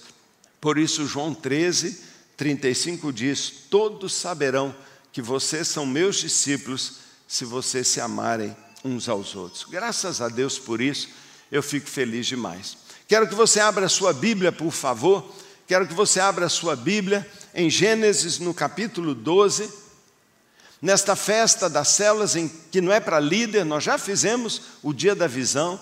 Por 0.60 0.80
isso, 0.80 1.06
João 1.06 1.32
13, 1.32 2.02
35 2.36 3.14
diz: 3.14 3.54
Todos 3.70 4.16
saberão 4.16 4.76
que 5.14 5.22
vocês 5.22 5.68
são 5.68 5.86
meus 5.86 6.16
discípulos 6.16 6.94
se 7.28 7.46
vocês 7.46 7.88
se 7.88 8.02
amarem 8.02 8.58
uns 8.84 9.08
aos 9.08 9.36
outros. 9.36 9.64
Graças 9.70 10.22
a 10.22 10.28
Deus 10.28 10.58
por 10.58 10.82
isso, 10.82 11.27
eu 11.52 11.64
fico 11.64 11.90
feliz 11.90 12.26
demais. 12.28 12.78
Quero 13.08 13.28
que 13.28 13.36
você 13.36 13.60
abra 13.60 13.86
a 13.86 13.90
sua 13.90 14.12
Bíblia, 14.12 14.52
por 14.52 14.72
favor. 14.72 15.34
Quero 15.66 15.88
que 15.88 15.94
você 15.94 16.20
abra 16.20 16.46
a 16.46 16.50
sua 16.50 16.76
Bíblia 16.76 17.26
em 17.54 17.70
Gênesis, 17.70 18.40
no 18.40 18.54
capítulo 18.54 19.16
12. 19.16 19.70
Nesta 20.82 21.16
festa 21.16 21.70
das 21.70 21.90
células, 21.90 22.36
em, 22.36 22.48
que 22.72 22.82
não 22.82 22.92
é 22.92 23.00
para 23.00 23.20
líder, 23.20 23.66
nós 23.66 23.84
já 23.84 23.98
fizemos 23.98 24.62
o 24.84 24.94
dia 24.94 25.16
da 25.16 25.26
visão, 25.26 25.80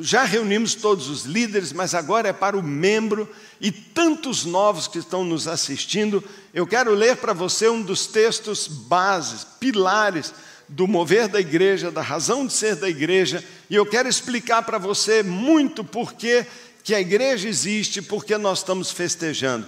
já 0.00 0.24
reunimos 0.24 0.74
todos 0.74 1.08
os 1.08 1.24
líderes, 1.24 1.72
mas 1.72 1.94
agora 1.94 2.28
é 2.28 2.32
para 2.32 2.56
o 2.56 2.62
membro 2.62 3.28
e 3.60 3.72
tantos 3.72 4.44
novos 4.44 4.86
que 4.86 4.98
estão 4.98 5.24
nos 5.24 5.48
assistindo. 5.48 6.22
Eu 6.54 6.66
quero 6.66 6.94
ler 6.94 7.16
para 7.16 7.32
você 7.32 7.68
um 7.68 7.82
dos 7.82 8.06
textos 8.06 8.68
bases, 8.68 9.44
pilares 9.58 10.32
do 10.68 10.86
mover 10.86 11.28
da 11.28 11.40
igreja, 11.40 11.90
da 11.90 12.02
razão 12.02 12.46
de 12.46 12.52
ser 12.52 12.76
da 12.76 12.88
igreja, 12.88 13.42
e 13.70 13.74
eu 13.74 13.86
quero 13.86 14.08
explicar 14.08 14.62
para 14.62 14.78
você 14.78 15.22
muito 15.22 15.82
por 15.82 16.12
que 16.14 16.46
a 16.94 17.00
igreja 17.00 17.48
existe, 17.48 18.02
porque 18.02 18.36
nós 18.36 18.58
estamos 18.58 18.90
festejando. 18.90 19.66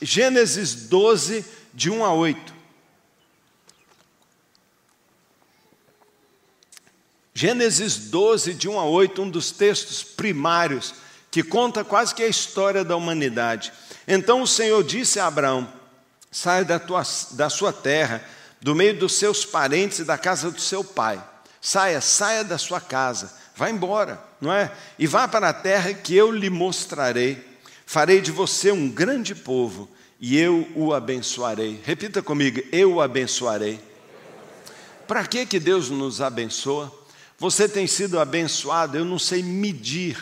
Gênesis 0.00 0.74
12, 0.74 1.44
de 1.72 1.90
1 1.90 2.04
a 2.04 2.12
8. 2.12 2.54
Gênesis 7.34 7.96
12, 7.96 8.54
de 8.54 8.68
1 8.68 8.78
a 8.78 8.84
8, 8.84 9.22
um 9.22 9.30
dos 9.30 9.50
textos 9.50 10.02
primários 10.02 10.94
que 11.30 11.42
conta 11.42 11.82
quase 11.82 12.14
que 12.14 12.22
a 12.22 12.28
história 12.28 12.84
da 12.84 12.94
humanidade. 12.94 13.72
Então 14.06 14.42
o 14.42 14.46
Senhor 14.46 14.84
disse 14.84 15.18
a 15.18 15.26
Abraão: 15.26 15.66
Saia 16.30 16.64
da, 16.64 16.78
tua, 16.78 17.02
da 17.32 17.48
sua 17.48 17.72
terra, 17.72 18.22
do 18.62 18.76
meio 18.76 18.96
dos 18.96 19.14
seus 19.14 19.44
parentes 19.44 19.98
e 19.98 20.04
da 20.04 20.16
casa 20.16 20.50
do 20.50 20.60
seu 20.60 20.84
pai. 20.84 21.22
Saia, 21.60 22.00
saia 22.00 22.44
da 22.44 22.56
sua 22.56 22.80
casa, 22.80 23.32
vá 23.56 23.68
embora, 23.68 24.22
não 24.40 24.52
é? 24.52 24.70
E 24.98 25.06
vá 25.06 25.26
para 25.26 25.48
a 25.48 25.52
terra 25.52 25.92
que 25.92 26.14
eu 26.14 26.30
lhe 26.30 26.48
mostrarei. 26.48 27.44
Farei 27.84 28.20
de 28.20 28.30
você 28.30 28.70
um 28.70 28.88
grande 28.88 29.34
povo 29.34 29.88
e 30.20 30.38
eu 30.38 30.68
o 30.76 30.94
abençoarei. 30.94 31.80
Repita 31.84 32.22
comigo: 32.22 32.62
eu 32.70 32.94
o 32.94 33.00
abençoarei. 33.00 33.80
Para 35.06 35.26
que 35.26 35.44
que 35.44 35.58
Deus 35.58 35.90
nos 35.90 36.20
abençoa? 36.20 36.90
Você 37.38 37.68
tem 37.68 37.88
sido 37.88 38.20
abençoado, 38.20 38.96
eu 38.96 39.04
não 39.04 39.18
sei 39.18 39.42
medir, 39.42 40.16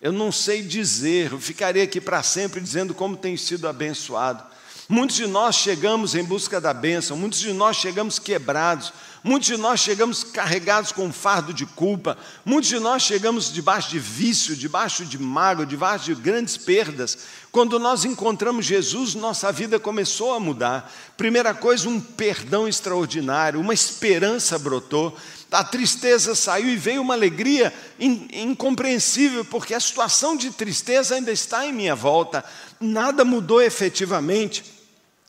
eu 0.00 0.10
não 0.10 0.32
sei 0.32 0.62
dizer, 0.62 1.30
eu 1.30 1.38
ficarei 1.38 1.82
aqui 1.82 2.00
para 2.00 2.22
sempre 2.22 2.60
dizendo 2.60 2.94
como 2.94 3.16
tem 3.16 3.36
sido 3.36 3.68
abençoado. 3.68 4.42
Muitos 4.88 5.16
de 5.16 5.26
nós 5.26 5.54
chegamos 5.54 6.14
em 6.14 6.24
busca 6.24 6.60
da 6.60 6.74
bênção, 6.74 7.16
muitos 7.16 7.38
de 7.38 7.52
nós 7.52 7.76
chegamos 7.76 8.18
quebrados, 8.18 8.92
muitos 9.22 9.46
de 9.46 9.56
nós 9.56 9.78
chegamos 9.78 10.24
carregados 10.24 10.90
com 10.90 11.06
um 11.06 11.12
fardo 11.12 11.54
de 11.54 11.64
culpa, 11.64 12.18
muitos 12.44 12.68
de 12.68 12.80
nós 12.80 13.02
chegamos 13.02 13.52
debaixo 13.52 13.90
de 13.90 14.00
vício, 14.00 14.56
debaixo 14.56 15.04
de 15.04 15.18
mágoa, 15.18 15.64
debaixo 15.64 16.06
de 16.06 16.14
grandes 16.16 16.56
perdas. 16.56 17.16
Quando 17.52 17.78
nós 17.78 18.04
encontramos 18.04 18.66
Jesus, 18.66 19.14
nossa 19.14 19.52
vida 19.52 19.78
começou 19.78 20.34
a 20.34 20.40
mudar. 20.40 20.92
Primeira 21.16 21.54
coisa, 21.54 21.88
um 21.88 22.00
perdão 22.00 22.66
extraordinário, 22.66 23.60
uma 23.60 23.74
esperança 23.74 24.58
brotou 24.58 25.16
a 25.52 25.62
tristeza 25.62 26.34
saiu 26.34 26.70
e 26.70 26.76
veio 26.76 27.02
uma 27.02 27.12
alegria 27.12 27.72
incompreensível, 28.00 29.44
porque 29.44 29.74
a 29.74 29.80
situação 29.80 30.34
de 30.34 30.50
tristeza 30.50 31.14
ainda 31.14 31.30
está 31.30 31.66
em 31.66 31.72
minha 31.72 31.94
volta, 31.94 32.42
nada 32.82 33.24
mudou 33.24 33.62
efetivamente, 33.62 34.64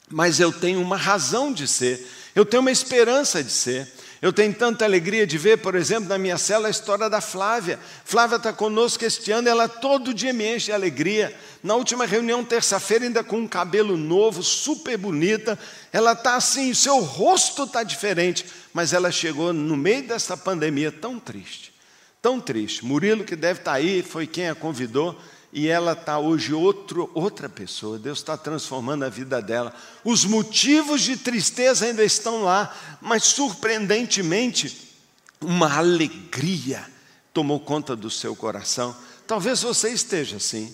mas 0.09 0.39
eu 0.39 0.51
tenho 0.51 0.81
uma 0.81 0.97
razão 0.97 1.53
de 1.53 1.67
ser, 1.67 2.05
eu 2.35 2.45
tenho 2.45 2.61
uma 2.61 2.71
esperança 2.71 3.43
de 3.43 3.51
ser. 3.51 3.87
Eu 4.23 4.31
tenho 4.31 4.53
tanta 4.53 4.85
alegria 4.85 5.27
de 5.27 5.37
ver, 5.37 5.57
por 5.57 5.75
exemplo, 5.75 6.07
na 6.07 6.17
minha 6.17 6.37
cela 6.37 6.69
a 6.69 6.71
história 6.71 7.09
da 7.09 7.19
Flávia. 7.19 7.77
Flávia 8.05 8.37
está 8.37 8.53
conosco 8.53 9.03
este 9.03 9.33
ano, 9.33 9.49
ela 9.49 9.67
todo 9.67 10.13
dia 10.13 10.31
me 10.31 10.55
enche 10.55 10.67
de 10.67 10.71
alegria. 10.71 11.37
Na 11.61 11.75
última 11.75 12.05
reunião, 12.05 12.41
terça-feira, 12.41 13.03
ainda 13.03 13.21
com 13.21 13.39
um 13.39 13.47
cabelo 13.49 13.97
novo, 13.97 14.41
super 14.41 14.97
bonita. 14.97 15.59
Ela 15.91 16.13
está 16.13 16.37
assim, 16.37 16.73
seu 16.73 16.99
rosto 16.99 17.63
está 17.63 17.83
diferente, 17.83 18.45
mas 18.73 18.93
ela 18.93 19.11
chegou 19.11 19.51
no 19.51 19.75
meio 19.75 20.07
dessa 20.07 20.37
pandemia 20.37 20.89
tão 20.89 21.19
triste, 21.19 21.73
tão 22.21 22.39
triste. 22.39 22.85
Murilo, 22.85 23.25
que 23.25 23.35
deve 23.35 23.59
estar 23.59 23.71
tá 23.71 23.77
aí, 23.77 24.01
foi 24.01 24.25
quem 24.25 24.47
a 24.47 24.55
convidou 24.55 25.19
e 25.55 25.67
ela 25.67 25.91
está 25.91 26.17
hoje 26.17 26.51
outro, 26.51 27.11
outra 27.13 27.47
pessoa. 27.47 27.99
Deus 27.99 28.17
está 28.17 28.35
transformando 28.35 29.05
a 29.05 29.09
vida 29.09 29.39
dela. 29.39 29.71
Os 30.03 30.25
motivos 30.25 31.01
de 31.01 31.15
tristeza 31.15 31.85
ainda 31.85 32.03
estão 32.03 32.41
lá, 32.41 32.75
mas 32.99 33.23
surpreendentemente, 33.23 34.89
uma 35.39 35.77
alegria 35.77 36.83
tomou 37.31 37.59
conta 37.59 37.95
do 37.95 38.09
seu 38.09 38.35
coração. 38.35 38.95
Talvez 39.27 39.61
você 39.61 39.89
esteja 39.89 40.37
assim. 40.37 40.73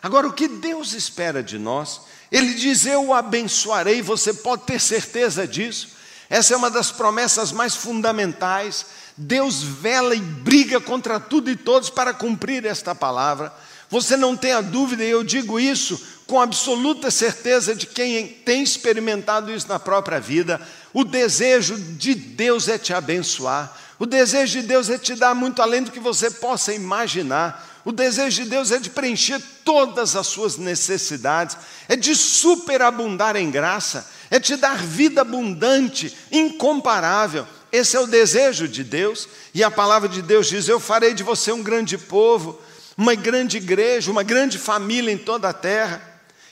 Agora, 0.00 0.28
o 0.28 0.32
que 0.32 0.46
Deus 0.46 0.92
espera 0.92 1.42
de 1.42 1.58
nós? 1.58 2.02
Ele 2.30 2.54
diz: 2.54 2.86
Eu 2.86 3.08
o 3.08 3.14
abençoarei, 3.14 4.00
você 4.00 4.32
pode 4.32 4.62
ter 4.62 4.80
certeza 4.80 5.44
disso. 5.44 5.88
Essa 6.28 6.54
é 6.54 6.56
uma 6.56 6.70
das 6.70 6.92
promessas 6.92 7.50
mais 7.50 7.74
fundamentais. 7.74 8.86
Deus 9.16 9.60
vela 9.60 10.14
e 10.14 10.20
briga 10.20 10.80
contra 10.80 11.18
tudo 11.18 11.50
e 11.50 11.56
todos 11.56 11.90
para 11.90 12.14
cumprir 12.14 12.64
esta 12.64 12.94
palavra. 12.94 13.52
Você 13.90 14.16
não 14.16 14.36
tenha 14.36 14.60
dúvida, 14.62 15.04
e 15.04 15.10
eu 15.10 15.24
digo 15.24 15.58
isso 15.58 16.00
com 16.26 16.40
absoluta 16.40 17.10
certeza 17.10 17.74
de 17.74 17.86
quem 17.86 18.28
tem 18.28 18.62
experimentado 18.62 19.52
isso 19.52 19.66
na 19.66 19.80
própria 19.80 20.20
vida. 20.20 20.60
O 20.94 21.02
desejo 21.02 21.76
de 21.76 22.14
Deus 22.14 22.68
é 22.68 22.78
te 22.78 22.94
abençoar. 22.94 23.76
O 23.98 24.06
desejo 24.06 24.60
de 24.60 24.66
Deus 24.66 24.88
é 24.88 24.96
te 24.96 25.16
dar 25.16 25.34
muito 25.34 25.60
além 25.60 25.82
do 25.82 25.90
que 25.90 25.98
você 25.98 26.30
possa 26.30 26.72
imaginar. 26.72 27.82
O 27.84 27.90
desejo 27.90 28.44
de 28.44 28.48
Deus 28.48 28.70
é 28.70 28.78
de 28.78 28.90
preencher 28.90 29.42
todas 29.64 30.14
as 30.14 30.28
suas 30.28 30.56
necessidades, 30.56 31.56
é 31.88 31.96
de 31.96 32.14
superabundar 32.14 33.34
em 33.34 33.50
graça, 33.50 34.08
é 34.30 34.38
te 34.38 34.54
dar 34.54 34.76
vida 34.76 35.22
abundante, 35.22 36.16
incomparável. 36.30 37.44
Esse 37.72 37.96
é 37.96 38.00
o 38.00 38.06
desejo 38.06 38.68
de 38.68 38.84
Deus, 38.84 39.28
e 39.52 39.64
a 39.64 39.70
palavra 39.70 40.08
de 40.08 40.22
Deus 40.22 40.48
diz: 40.48 40.68
Eu 40.68 40.78
farei 40.78 41.12
de 41.12 41.24
você 41.24 41.50
um 41.50 41.62
grande 41.62 41.98
povo 41.98 42.60
uma 43.00 43.14
grande 43.14 43.56
igreja, 43.56 44.10
uma 44.10 44.22
grande 44.22 44.58
família 44.58 45.10
em 45.10 45.16
toda 45.16 45.48
a 45.48 45.54
terra, 45.54 46.02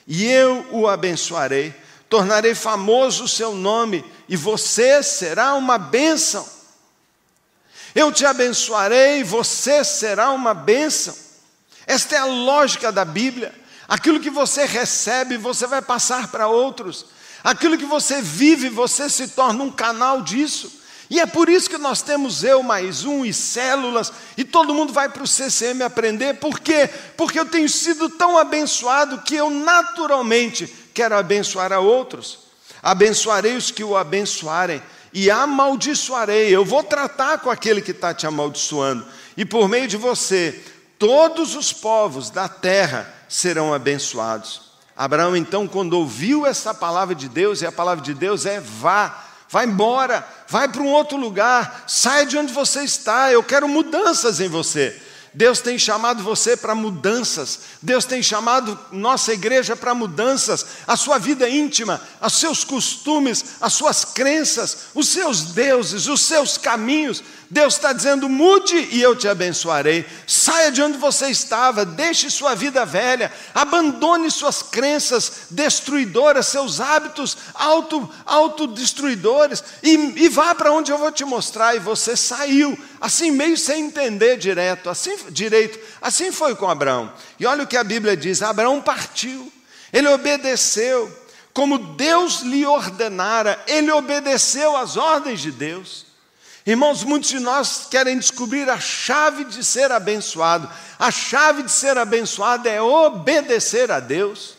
e 0.07 0.25
eu 0.25 0.67
o 0.71 0.89
abençoarei, 0.89 1.75
tornarei 2.09 2.55
famoso 2.55 3.25
o 3.25 3.29
seu 3.29 3.55
nome, 3.55 4.03
e 4.27 4.35
você 4.35 5.03
será 5.03 5.53
uma 5.57 5.77
bênção. 5.77 6.49
Eu 7.95 8.11
te 8.11 8.25
abençoarei, 8.25 9.23
você 9.23 9.85
será 9.85 10.31
uma 10.31 10.55
bênção. 10.55 11.15
Esta 11.87 12.15
é 12.15 12.19
a 12.19 12.25
lógica 12.25 12.91
da 12.91 13.05
Bíblia. 13.05 13.55
Aquilo 13.87 14.19
que 14.19 14.31
você 14.31 14.65
recebe, 14.65 15.37
você 15.37 15.67
vai 15.67 15.83
passar 15.83 16.29
para 16.29 16.49
outros. 16.49 17.05
Aquilo 17.45 17.77
que 17.77 17.85
você 17.85 18.23
vive, 18.23 18.71
você 18.71 19.11
se 19.11 19.29
torna 19.29 19.63
um 19.63 19.71
canal 19.71 20.23
disso. 20.23 20.78
E 21.11 21.21
é 21.21 21.27
por 21.27 21.49
isso 21.49 21.71
que 21.71 21.79
nós 21.79 22.03
temos 22.03 22.45
eu 22.45 22.63
mais 22.63 23.05
um 23.05 23.25
e 23.25 23.33
células, 23.33 24.13
e 24.37 24.45
todo 24.45 24.75
mundo 24.75 24.93
vai 24.93 25.09
para 25.09 25.23
o 25.23 25.27
CCM 25.27 25.83
aprender. 25.83 26.35
Por 26.35 26.61
quê? 26.61 26.89
Porque 27.17 27.39
eu 27.41 27.47
tenho 27.47 27.69
sido 27.69 28.11
tão 28.11 28.37
abençoado 28.37 29.23
que 29.23 29.35
eu 29.35 29.49
naturalmente 29.49 30.67
quero 30.93 31.17
abençoar 31.17 31.73
a 31.73 31.79
outros. 31.79 32.41
Abençoarei 32.83 33.57
os 33.57 33.71
que 33.71 33.83
o 33.83 33.97
abençoarem, 33.97 34.83
e 35.13 35.31
amaldiçoarei. 35.31 36.55
Eu 36.55 36.65
vou 36.65 36.83
tratar 36.83 37.39
com 37.39 37.51
aquele 37.51 37.81
que 37.81 37.93
está 37.93 38.13
te 38.13 38.27
amaldiçoando, 38.27 39.07
e 39.37 39.47
por 39.47 39.67
meio 39.67 39.89
de 39.89 39.97
você, 39.97 40.63
todos 40.99 41.57
os 41.57 41.73
povos 41.73 42.29
da 42.29 42.49
terra 42.49 43.15
serão 43.29 43.73
abençoados. 43.73 44.69
Abraão, 44.95 45.37
então, 45.37 45.67
quando 45.67 45.95
ouviu 45.95 46.45
essa 46.45 46.75
palavra 46.75 47.15
de 47.15 47.29
Deus, 47.29 47.63
e 47.63 47.67
a 47.67 47.73
palavra 47.73 48.05
de 48.05 48.13
Deus 48.13 48.45
é 48.45 48.61
vá 48.61 49.28
vai 49.49 49.67
embora, 49.67 50.27
vai 50.49 50.69
para 50.69 50.83
um 50.83 50.93
outro 50.93 51.17
lugar, 51.17 51.85
sai 51.87 52.27
de 52.27 52.37
onde 52.37 52.53
você 52.53 52.83
está, 52.83 53.33
eu 53.33 53.43
quero 53.43 53.69
mudanças 53.69 54.41
em 54.41 54.49
você. 54.49 55.01
Deus 55.35 55.61
tem 55.61 55.79
chamado 55.79 56.23
você 56.23 56.57
para 56.57 56.75
mudanças, 56.75 57.61
Deus 57.83 58.05
tem 58.05 58.23
chamado 58.23 58.79
nossa 58.91 59.33
igreja 59.33 59.77
para 59.77 59.95
mudanças, 59.95 60.67
a 60.87 60.97
sua 60.97 61.19
vida 61.19 61.49
íntima, 61.49 62.01
os 62.21 62.33
seus 62.33 62.65
costumes, 62.65 63.45
as 63.61 63.73
suas 63.75 64.05
crenças, 64.05 64.87
os 64.95 65.09
seus 65.09 65.53
deuses, 65.53 66.09
os 66.09 66.23
seus 66.23 66.59
caminhos. 66.59 67.23
Deus 67.51 67.75
está 67.75 67.95
dizendo: 67.95 68.29
mude 68.29 68.77
e 68.77 69.01
eu 69.01 69.17
te 69.17 69.27
abençoarei. 69.27 70.05
Saia 70.27 70.71
de 70.71 70.83
onde 70.83 70.99
você 70.99 71.29
estava, 71.29 71.85
deixe 71.85 72.29
sua 72.29 72.55
vida 72.55 72.85
velha, 72.85 73.33
abandone 73.55 74.31
suas 74.31 74.63
crenças 74.63 75.47
destruidoras, 75.51 76.47
seus 76.47 76.79
hábitos 76.79 77.39
auto, 77.55 78.09
autodestruidores 78.27 79.65
e, 79.83 79.95
e 80.17 80.29
vá 80.29 80.55
para 80.55 80.73
onde 80.73 80.93
eu 80.93 80.99
vou 80.99 81.11
te 81.11 81.25
mostrar. 81.25 81.75
E 81.75 81.79
você 81.79 82.15
saiu, 82.17 82.79
assim 83.01 83.31
meio 83.31 83.57
sem 83.57 83.87
entender 83.87 84.37
direto, 84.37 84.91
assim, 84.91 85.17
direito. 85.31 85.79
Assim 86.03 86.31
foi 86.31 86.55
com 86.55 86.69
Abraão. 86.69 87.11
E 87.41 87.47
olha 87.47 87.65
o 87.65 87.67
que 87.67 87.79
a 87.79 87.85
Bíblia 87.85 88.15
diz: 88.15 88.43
Abraão 88.43 88.83
partiu, 88.83 89.51
ele 89.91 90.09
obedeceu, 90.09 91.11
como 91.55 91.79
Deus 91.79 92.41
lhe 92.41 92.67
ordenara, 92.67 93.59
ele 93.67 93.91
obedeceu 93.91 94.77
às 94.77 94.99
ordens 94.99 95.41
de 95.41 95.51
Deus. 95.51 96.08
Irmãos, 96.69 97.03
muitos 97.03 97.31
de 97.31 97.41
nós 97.41 97.87
querem 97.91 98.19
descobrir 98.19 98.69
a 98.69 98.79
chave 98.79 99.45
de 99.45 99.65
ser 99.65 99.91
abençoado. 99.91 100.69
A 100.99 101.11
chave 101.11 101.63
de 101.63 101.73
ser 101.73 101.97
abençoado 101.97 102.69
é 102.69 102.79
obedecer 102.79 103.91
a 103.91 104.01
Deus, 104.01 104.55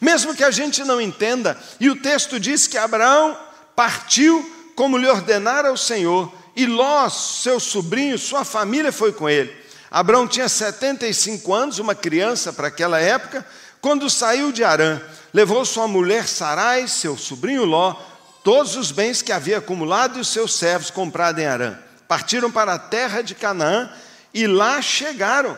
mesmo 0.00 0.34
que 0.34 0.42
a 0.42 0.50
gente 0.50 0.82
não 0.82 1.00
entenda. 1.00 1.56
E 1.78 1.88
o 1.88 1.94
texto 1.94 2.40
diz 2.40 2.66
que 2.66 2.76
Abraão 2.76 3.38
partiu 3.76 4.72
como 4.74 4.98
lhe 4.98 5.06
ordenara 5.06 5.72
o 5.72 5.78
Senhor, 5.78 6.34
e 6.56 6.66
Ló, 6.66 7.08
seu 7.08 7.60
sobrinho, 7.60 8.18
sua 8.18 8.44
família 8.44 8.90
foi 8.90 9.12
com 9.12 9.30
ele. 9.30 9.56
Abraão 9.88 10.26
tinha 10.26 10.48
75 10.48 11.54
anos, 11.54 11.78
uma 11.78 11.94
criança 11.94 12.52
para 12.52 12.66
aquela 12.66 12.98
época, 12.98 13.46
quando 13.80 14.10
saiu 14.10 14.50
de 14.50 14.64
Arã. 14.64 15.00
Levou 15.32 15.64
sua 15.64 15.86
mulher 15.86 16.26
Sarai, 16.26 16.88
seu 16.88 17.16
sobrinho 17.16 17.64
Ló, 17.64 17.94
todos 18.42 18.76
os 18.76 18.90
bens 18.90 19.22
que 19.22 19.32
havia 19.32 19.58
acumulado 19.58 20.18
e 20.18 20.20
os 20.20 20.28
seus 20.28 20.54
servos 20.54 20.90
comprado 20.90 21.38
em 21.38 21.46
Arã. 21.46 21.78
Partiram 22.06 22.50
para 22.50 22.74
a 22.74 22.78
terra 22.78 23.22
de 23.22 23.34
Canaã 23.34 23.90
e 24.34 24.46
lá 24.46 24.80
chegaram. 24.82 25.56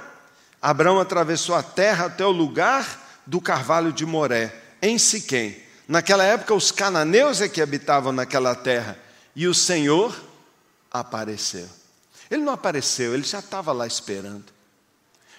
Abraão 0.60 0.98
atravessou 0.98 1.54
a 1.54 1.62
terra 1.62 2.06
até 2.06 2.24
o 2.24 2.30
lugar 2.30 3.22
do 3.26 3.40
carvalho 3.40 3.92
de 3.92 4.06
Moré, 4.06 4.54
em 4.80 4.98
Siquém. 4.98 5.62
Naquela 5.86 6.24
época, 6.24 6.54
os 6.54 6.72
cananeus 6.72 7.40
é 7.40 7.48
que 7.48 7.60
habitavam 7.60 8.12
naquela 8.12 8.54
terra. 8.54 8.98
E 9.36 9.46
o 9.46 9.54
Senhor 9.54 10.18
apareceu. 10.90 11.68
Ele 12.30 12.42
não 12.42 12.52
apareceu, 12.52 13.12
ele 13.12 13.24
já 13.24 13.40
estava 13.40 13.72
lá 13.72 13.86
esperando. 13.86 14.44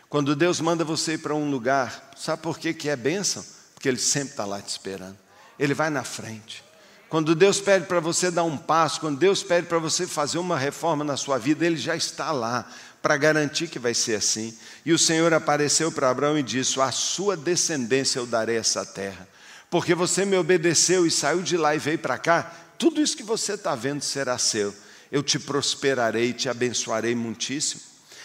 Quando 0.10 0.36
Deus 0.36 0.60
manda 0.62 0.84
você 0.84 1.14
ir 1.14 1.18
para 1.18 1.34
um 1.34 1.50
lugar, 1.50 2.12
sabe 2.16 2.42
por 2.42 2.60
que, 2.60 2.74
que 2.74 2.90
é 2.90 2.96
bênção? 2.96 3.44
Porque 3.74 3.90
Ele 3.90 3.98
sempre 3.98 4.32
está 4.32 4.46
lá 4.46 4.62
te 4.62 4.70
esperando. 4.70 5.18
Ele 5.58 5.74
vai 5.74 5.90
na 5.90 6.04
frente. 6.04 6.64
Quando 7.10 7.36
Deus 7.36 7.60
pede 7.60 7.86
para 7.86 8.00
você 8.00 8.32
dar 8.32 8.44
um 8.44 8.58
passo, 8.58 9.00
quando 9.00 9.18
Deus 9.18 9.44
pede 9.44 9.68
para 9.68 9.78
você 9.78 10.08
fazer 10.08 10.38
uma 10.38 10.58
reforma 10.58 11.04
na 11.04 11.16
sua 11.16 11.38
vida, 11.38 11.66
Ele 11.66 11.78
já 11.78 11.96
está 11.96 12.32
lá 12.32 12.68
para 13.02 13.18
garantir 13.18 13.68
que 13.68 13.78
vai 13.78 13.94
ser 13.94 14.16
assim. 14.16 14.58
E 14.84 14.92
o 14.92 14.98
Senhor 14.98 15.32
apareceu 15.32 15.92
para 15.92 16.10
Abraão 16.10 16.38
e 16.38 16.44
disse: 16.44 16.82
A 16.82 16.92
sua 16.92 17.38
descendência 17.38 18.18
eu 18.18 18.26
darei 18.26 18.58
essa 18.58 18.84
terra, 18.84 19.28
porque 19.70 19.94
você 19.94 20.26
me 20.26 20.36
obedeceu 20.36 21.06
e 21.06 21.12
saiu 21.12 21.42
de 21.42 21.56
lá 21.56 21.76
e 21.76 21.80
veio 21.80 22.00
para 22.00 22.18
cá. 22.18 22.52
Tudo 22.78 23.00
isso 23.00 23.16
que 23.16 23.24
você 23.24 23.54
está 23.54 23.76
vendo 23.76 24.02
será 24.02 24.38
seu. 24.38 24.74
Eu 25.12 25.22
te 25.22 25.38
prosperarei, 25.38 26.34
te 26.34 26.50
abençoarei 26.50 27.14
muitíssimo. 27.14 27.82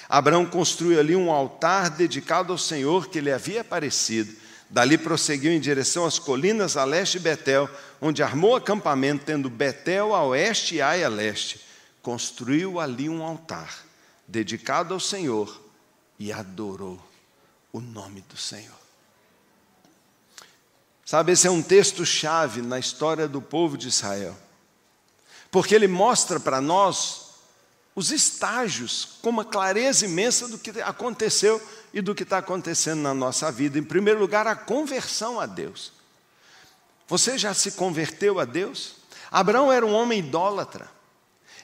Abraão 0.08 0.44
construiu 0.44 0.98
ali 0.98 1.14
um 1.14 1.30
altar 1.30 1.90
dedicado 1.90 2.52
ao 2.52 2.58
Senhor 2.58 3.08
que 3.08 3.20
lhe 3.20 3.30
havia 3.30 3.60
aparecido. 3.60 4.34
Dali 4.70 4.96
prosseguiu 4.96 5.52
em 5.52 5.58
direção 5.58 6.06
às 6.06 6.20
colinas 6.20 6.76
a 6.76 6.84
leste 6.84 7.18
de 7.18 7.24
Betel, 7.24 7.68
onde 8.00 8.22
armou 8.22 8.54
acampamento, 8.54 9.24
tendo 9.24 9.50
Betel 9.50 10.14
a 10.14 10.22
oeste 10.22 10.76
e 10.76 10.80
Ai 10.80 11.02
a 11.02 11.08
leste. 11.08 11.60
Construiu 12.00 12.78
ali 12.78 13.08
um 13.08 13.24
altar 13.24 13.84
dedicado 14.28 14.94
ao 14.94 15.00
Senhor 15.00 15.60
e 16.20 16.32
adorou 16.32 17.02
o 17.72 17.80
nome 17.80 18.20
do 18.22 18.36
Senhor. 18.36 18.78
Sabe, 21.04 21.32
esse 21.32 21.48
é 21.48 21.50
um 21.50 21.62
texto-chave 21.62 22.62
na 22.62 22.78
história 22.78 23.26
do 23.26 23.42
povo 23.42 23.76
de 23.76 23.88
Israel, 23.88 24.36
porque 25.50 25.74
ele 25.74 25.88
mostra 25.88 26.38
para 26.38 26.60
nós 26.60 27.30
os 27.96 28.12
estágios 28.12 29.18
com 29.20 29.30
uma 29.30 29.44
clareza 29.44 30.04
imensa 30.04 30.46
do 30.46 30.56
que 30.56 30.70
aconteceu 30.80 31.60
e 31.92 32.00
do 32.00 32.14
que 32.14 32.22
está 32.22 32.38
acontecendo 32.38 33.00
na 33.00 33.12
nossa 33.12 33.50
vida. 33.50 33.78
Em 33.78 33.82
primeiro 33.82 34.20
lugar, 34.20 34.46
a 34.46 34.54
conversão 34.54 35.40
a 35.40 35.46
Deus. 35.46 35.92
Você 37.08 37.36
já 37.36 37.52
se 37.52 37.72
converteu 37.72 38.38
a 38.38 38.44
Deus? 38.44 38.96
Abraão 39.30 39.72
era 39.72 39.84
um 39.84 39.92
homem 39.92 40.20
idólatra. 40.20 40.88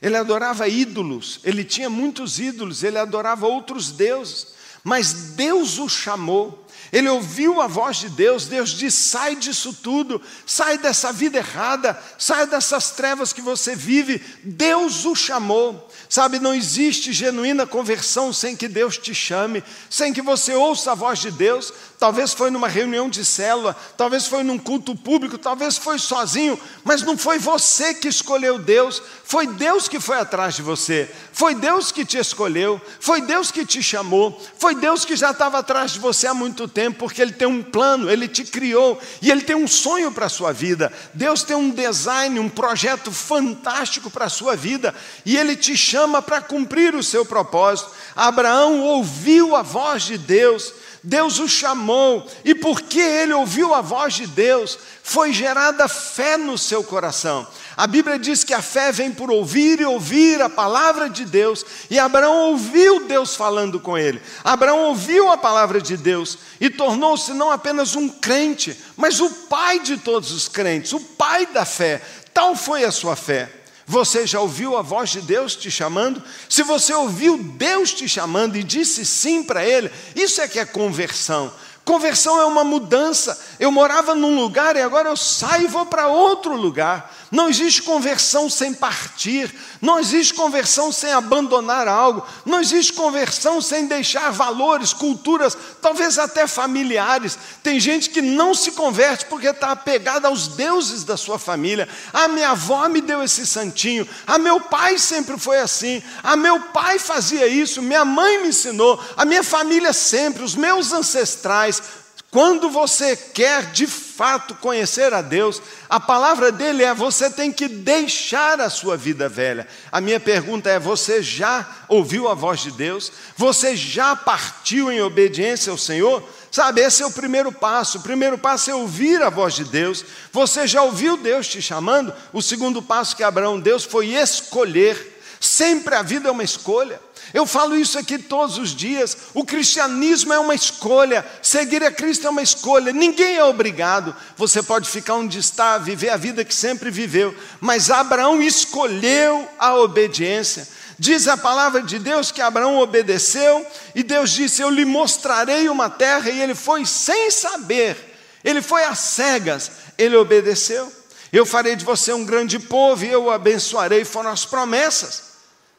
Ele 0.03 0.17
adorava 0.17 0.69
ídolos, 0.69 1.41
ele 1.43 1.65
tinha 1.65 1.89
muitos 1.89 2.39
ídolos, 2.39 2.83
ele 2.83 2.99
adorava 2.99 3.47
outros 3.47 3.91
deuses, 3.91 4.55
mas 4.85 5.13
Deus 5.35 5.79
o 5.79 5.89
chamou 5.89 6.66
ele 6.93 7.09
ouviu 7.09 7.61
a 7.61 7.67
voz 7.67 7.99
de 7.99 8.09
Deus, 8.09 8.47
Deus 8.47 8.71
diz: 8.71 8.95
sai 8.95 9.37
disso 9.37 9.73
tudo, 9.73 10.21
sai 10.47 10.79
dessa 10.79 11.13
vida 11.13 11.39
errada, 11.39 11.99
sai 12.19 12.47
dessas 12.47 12.91
trevas 12.91 13.33
que 13.33 13.41
você 13.41 13.75
vive. 13.75 14.23
Deus 14.43 15.05
o 15.05 15.15
chamou. 15.15 15.89
Sabe, 16.09 16.39
não 16.39 16.55
existe 16.55 17.13
genuína 17.13 17.67
conversão 17.67 18.33
sem 18.33 18.55
que 18.55 18.69
Deus 18.69 18.97
te 18.97 19.13
chame, 19.13 19.63
sem 19.91 20.13
que 20.13 20.23
você 20.23 20.55
ouça 20.55 20.93
a 20.93 20.95
voz 20.95 21.19
de 21.19 21.33
Deus. 21.33 21.73
Talvez 21.99 22.33
foi 22.33 22.51
numa 22.51 22.69
reunião 22.69 23.09
de 23.09 23.25
célula, 23.25 23.75
talvez 23.97 24.27
foi 24.27 24.43
num 24.45 24.59
culto 24.59 24.95
público, 24.95 25.39
talvez 25.39 25.79
foi 25.79 25.99
sozinho, 25.99 26.61
mas 26.85 27.03
não 27.03 27.17
foi 27.17 27.39
você 27.39 27.95
que 27.95 28.07
escolheu 28.07 28.59
Deus, 28.59 29.03
foi 29.25 29.47
Deus 29.47 29.89
que 29.89 29.99
foi 29.99 30.19
atrás 30.19 30.55
de 30.55 30.63
você, 30.63 31.11
foi 31.33 31.55
Deus 31.55 31.91
que 31.91 32.05
te 32.05 32.19
escolheu, 32.19 32.81
foi 33.01 33.23
Deus 33.23 33.51
que 33.51 33.65
te 33.65 33.83
chamou, 33.83 34.41
foi 34.59 34.75
Deus 34.75 35.05
que 35.05 35.17
já 35.17 35.31
estava 35.31 35.59
atrás 35.59 35.93
de 35.93 35.99
você 35.99 36.27
há 36.27 36.35
muito 36.35 36.69
tempo, 36.69 36.76
porque 36.91 37.23
Ele 37.23 37.33
tem 37.33 37.49
um 37.49 37.63
plano, 37.63 38.11
Ele 38.11 38.29
te 38.29 38.45
criou 38.45 39.01
e 39.23 39.31
Ele 39.31 39.41
tem 39.41 39.57
um 39.57 39.67
sonho 39.67 40.13
para 40.13 40.27
a 40.27 40.29
sua 40.29 40.53
vida. 40.53 40.93
Deus 41.15 41.43
tem 41.43 41.57
um 41.57 41.71
design, 41.71 42.39
um 42.39 42.49
projeto 42.49 43.11
fantástico 43.11 44.11
para 44.11 44.27
a 44.27 44.31
sua 44.31 44.55
vida 44.55 44.95
e 45.25 45.37
Ele 45.37 45.57
te 45.57 45.77
chama 45.77 46.21
para 46.21 46.41
cumprir 46.41 46.95
o 46.95 47.03
seu 47.03 47.25
propósito. 47.25 47.91
Abraão 48.15 48.81
ouviu 48.81 49.57
a 49.57 49.63
voz 49.63 50.03
de 50.03 50.19
Deus. 50.19 50.73
Deus 51.09 51.39
o 51.39 51.49
chamou, 51.49 52.27
e 52.45 52.53
porque 52.53 52.99
ele 52.99 53.33
ouviu 53.33 53.73
a 53.73 53.81
voz 53.81 54.15
de 54.15 54.27
Deus, 54.27 54.77
foi 55.05 55.33
gerada 55.33 55.87
fé 55.87 56.37
no 56.37 56.59
seu 56.59 56.83
coração. 56.83 57.47
A 57.77 57.87
Bíblia 57.87 58.19
diz 58.19 58.43
que 58.43 58.53
a 58.53 58.61
fé 58.61 58.91
vem 58.91 59.13
por 59.13 59.31
ouvir 59.31 59.81
e 59.81 59.85
ouvir 59.85 60.43
a 60.43 60.51
palavra 60.51 61.09
de 61.09 61.25
Deus, 61.25 61.65
e 61.89 61.97
Abraão 61.97 62.51
ouviu 62.51 63.07
Deus 63.07 63.37
falando 63.37 63.79
com 63.79 63.97
ele. 63.97 64.21
Abraão 64.43 64.81
ouviu 64.87 65.31
a 65.31 65.39
palavra 65.39 65.81
de 65.81 65.97
Deus 65.97 66.39
e 66.61 66.69
tornou-se 66.69 67.33
não 67.33 67.53
apenas 67.53 67.95
um 67.95 68.09
crente, 68.09 68.77
mas 68.97 69.21
o 69.21 69.31
pai 69.31 69.79
de 69.79 69.99
todos 69.99 70.33
os 70.33 70.49
crentes, 70.49 70.93
o 70.93 70.99
pai 70.99 71.47
da 71.47 71.65
fé. 71.65 72.03
Tal 72.35 72.57
foi 72.57 72.83
a 72.83 72.91
sua 72.91 73.15
fé. 73.15 73.49
Você 73.87 74.27
já 74.27 74.41
ouviu 74.41 74.77
a 74.77 74.83
voz 74.83 75.11
de 75.11 75.21
Deus 75.21 75.55
te 75.55 75.71
chamando? 75.71 76.21
Se 76.49 76.65
você 76.65 76.93
ouviu 76.93 77.39
Deus 77.39 77.93
te 77.93 78.09
chamando 78.09 78.57
e 78.57 78.65
disse 78.65 79.07
sim 79.07 79.45
para 79.45 79.65
Ele, 79.65 79.91
isso 80.15 80.41
é 80.41 80.49
que 80.49 80.59
é 80.59 80.65
conversão. 80.65 81.53
Conversão 81.85 82.41
é 82.41 82.45
uma 82.45 82.65
mudança. 82.65 83.41
Eu 83.61 83.71
morava 83.71 84.13
num 84.13 84.41
lugar 84.41 84.75
e 84.75 84.83
agora 84.83 85.09
eu 85.09 85.17
saio 85.17 85.67
e 85.67 85.69
vou 85.69 85.87
para 85.87 86.09
outro 86.09 86.57
lugar. 86.57 87.15
Não 87.31 87.49
existe 87.49 87.83
conversão 87.83 88.49
sem 88.49 88.73
partir, 88.73 89.53
não 89.81 89.99
existe 89.99 90.33
conversão 90.33 90.93
sem 90.93 91.13
abandonar 91.13 91.89
algo, 91.89 92.25
não 92.45 92.61
existe 92.61 92.93
conversão 92.93 93.61
sem 93.61 93.87
deixar 93.87 94.31
valores, 94.31 94.93
culturas, 94.93 95.57
talvez 95.83 96.19
até 96.19 96.47
familiares. 96.47 97.37
Tem 97.65 97.81
gente 97.81 98.11
que 98.11 98.23
não 98.23 98.55
se 98.55 98.73
converte 98.73 99.27
porque 99.27 99.49
está 99.49 99.73
apegada 99.73 100.29
aos 100.29 100.47
deuses 100.49 101.03
da 101.03 101.17
sua 101.17 101.39
família. 101.39 101.89
A 102.13 102.25
ah, 102.25 102.29
minha 102.29 102.51
avó 102.51 102.89
me 102.89 103.01
deu 103.01 103.23
esse 103.23 103.45
santinho, 103.45 104.07
a 104.27 104.35
ah, 104.35 104.39
meu 104.39 104.61
pai 104.61 104.97
sempre 104.97 105.37
foi 105.37 105.59
assim, 105.59 106.03
a 106.23 106.33
ah, 106.33 106.37
meu 106.37 106.61
pai 106.61 106.99
fazia 106.99 107.49
isso, 107.49 107.83
minha 107.83 108.05
mãe 108.05 108.43
me 108.43 108.49
ensinou, 108.49 109.03
a 109.17 109.25
minha 109.25 109.43
família 109.43 109.93
sempre, 109.93 110.45
os 110.45 110.55
meus 110.55 110.93
ancestrais. 110.93 111.83
Quando 112.31 112.69
você 112.69 113.17
quer 113.17 113.71
de 113.71 113.87
fato 113.87 114.55
conhecer 114.57 115.15
a 115.15 115.23
Deus, 115.23 115.63
a 115.89 116.01
palavra 116.01 116.51
dele 116.51 116.83
é: 116.83 116.93
você 116.93 117.31
tem 117.31 117.53
que 117.53 117.69
deixar 117.69 118.61
a 118.61 118.69
sua 118.69 118.97
vida 118.97 119.29
velha. 119.29 119.67
A 119.93 120.01
minha 120.01 120.19
pergunta 120.19 120.69
é: 120.69 120.79
você 120.79 121.23
já 121.23 121.67
ouviu 121.89 122.29
a 122.29 122.35
voz 122.35 122.61
de 122.61 122.73
Deus? 122.73 123.13
Você 123.37 123.77
já 123.77 124.17
partiu 124.17 124.91
em 124.91 125.01
obediência 125.01 125.71
ao 125.71 125.79
Senhor? 125.79 126.23
Sabe, 126.51 126.81
esse 126.81 127.03
é 127.03 127.07
o 127.07 127.13
primeiro 127.13 127.53
passo. 127.53 127.99
O 127.99 128.03
primeiro 128.03 128.37
passo 128.37 128.71
é 128.71 128.75
ouvir 128.75 129.23
a 129.23 129.31
voz 129.31 129.55
de 129.55 129.65
Deus. 129.65 130.05
Você 130.33 130.67
já 130.67 130.83
ouviu 130.83 131.17
Deus 131.17 131.47
te 131.47 131.63
chamando? 131.63 132.13
O 132.33 132.43
segundo 132.43 132.83
passo 132.83 133.15
que 133.15 133.23
Abraão 133.23 133.61
Deus 133.61 133.85
foi 133.85 134.15
escolher. 134.15 135.21
Sempre 135.39 135.95
a 135.95 136.03
vida 136.03 136.29
é 136.29 136.33
uma 136.33 136.45
escolha. 136.45 137.01
Eu 137.35 137.47
falo 137.47 137.77
isso 137.77 137.99
aqui 137.99 138.19
todos 138.19 138.57
os 138.59 138.75
dias. 138.75 139.17
O 139.35 139.45
cristianismo 139.45 140.33
é 140.33 140.39
uma 140.39 140.55
escolha, 140.55 141.25
seguir 141.43 141.83
a 141.83 141.91
Cristo 141.91 142.27
é 142.27 142.31
uma 142.31 142.43
escolha. 142.43 142.93
Ninguém 142.93 143.37
é 143.37 143.45
obrigado. 143.45 144.15
Você 144.37 144.63
pode 144.63 144.89
ficar 144.89 145.15
onde 145.15 145.39
está, 145.39 145.79
viver 145.79 146.11
a 146.11 146.17
vida 146.17 146.45
que 146.45 146.55
sempre 146.55 146.91
viveu, 146.91 147.35
mas 147.61 147.91
Abraão 147.91 148.41
escolheu 148.43 149.49
a 149.59 149.75
obediência. 149.77 150.67
Diz 150.99 151.29
a 151.29 151.37
palavra 151.37 151.83
de 151.83 151.99
Deus 151.99 152.31
que 152.31 152.41
Abraão 152.41 152.79
obedeceu 152.79 153.67
e 153.95 154.03
Deus 154.03 154.31
disse: 154.31 154.63
Eu 154.63 154.71
lhe 154.71 154.85
mostrarei 154.85 155.69
uma 155.69 155.91
terra, 155.91 156.31
e 156.31 156.41
ele 156.41 156.55
foi 156.55 156.87
sem 156.87 157.31
saber, 157.31 158.17
ele 158.43 158.63
foi 158.63 158.85
às 158.85 158.99
cegas, 159.01 159.71
ele 159.99 160.17
obedeceu. 160.17 160.91
Eu 161.33 161.45
farei 161.45 161.77
de 161.77 161.85
você 161.85 162.13
um 162.13 162.25
grande 162.25 162.59
povo 162.59 163.05
e 163.05 163.11
eu 163.11 163.25
o 163.25 163.31
abençoarei, 163.31 164.05
foram 164.05 164.31
as 164.31 164.47
promessas. 164.47 165.36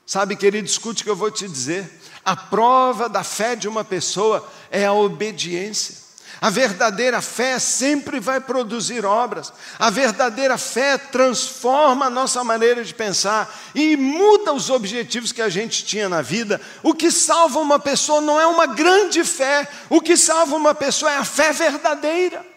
Sabe, 0.07 0.37
querido, 0.37 0.65
escute 0.65 1.01
o 1.01 1.03
que 1.03 1.11
eu 1.11 1.17
vou 1.17 1.29
te 1.29 1.45
dizer. 1.49 1.99
A 2.23 2.33
prova 2.33 3.09
da 3.09 3.25
fé 3.25 3.57
de 3.57 3.67
uma 3.67 3.83
pessoa 3.83 4.49
é 4.71 4.85
a 4.85 4.93
obediência. 4.93 6.07
A 6.39 6.49
verdadeira 6.49 7.21
fé 7.21 7.59
sempre 7.59 8.17
vai 8.21 8.39
produzir 8.39 9.03
obras. 9.03 9.51
A 9.77 9.89
verdadeira 9.89 10.57
fé 10.57 10.97
transforma 10.97 12.05
a 12.05 12.09
nossa 12.09 12.41
maneira 12.41 12.85
de 12.85 12.93
pensar 12.93 13.53
e 13.75 13.97
muda 13.97 14.53
os 14.53 14.69
objetivos 14.69 15.33
que 15.33 15.41
a 15.41 15.49
gente 15.49 15.83
tinha 15.83 16.07
na 16.07 16.21
vida. 16.21 16.61
O 16.81 16.93
que 16.93 17.11
salva 17.11 17.59
uma 17.59 17.77
pessoa 17.77 18.21
não 18.21 18.39
é 18.39 18.47
uma 18.47 18.65
grande 18.65 19.25
fé, 19.25 19.67
o 19.89 19.99
que 19.99 20.15
salva 20.15 20.55
uma 20.55 20.73
pessoa 20.73 21.11
é 21.11 21.17
a 21.17 21.25
fé 21.25 21.51
verdadeira. 21.51 22.56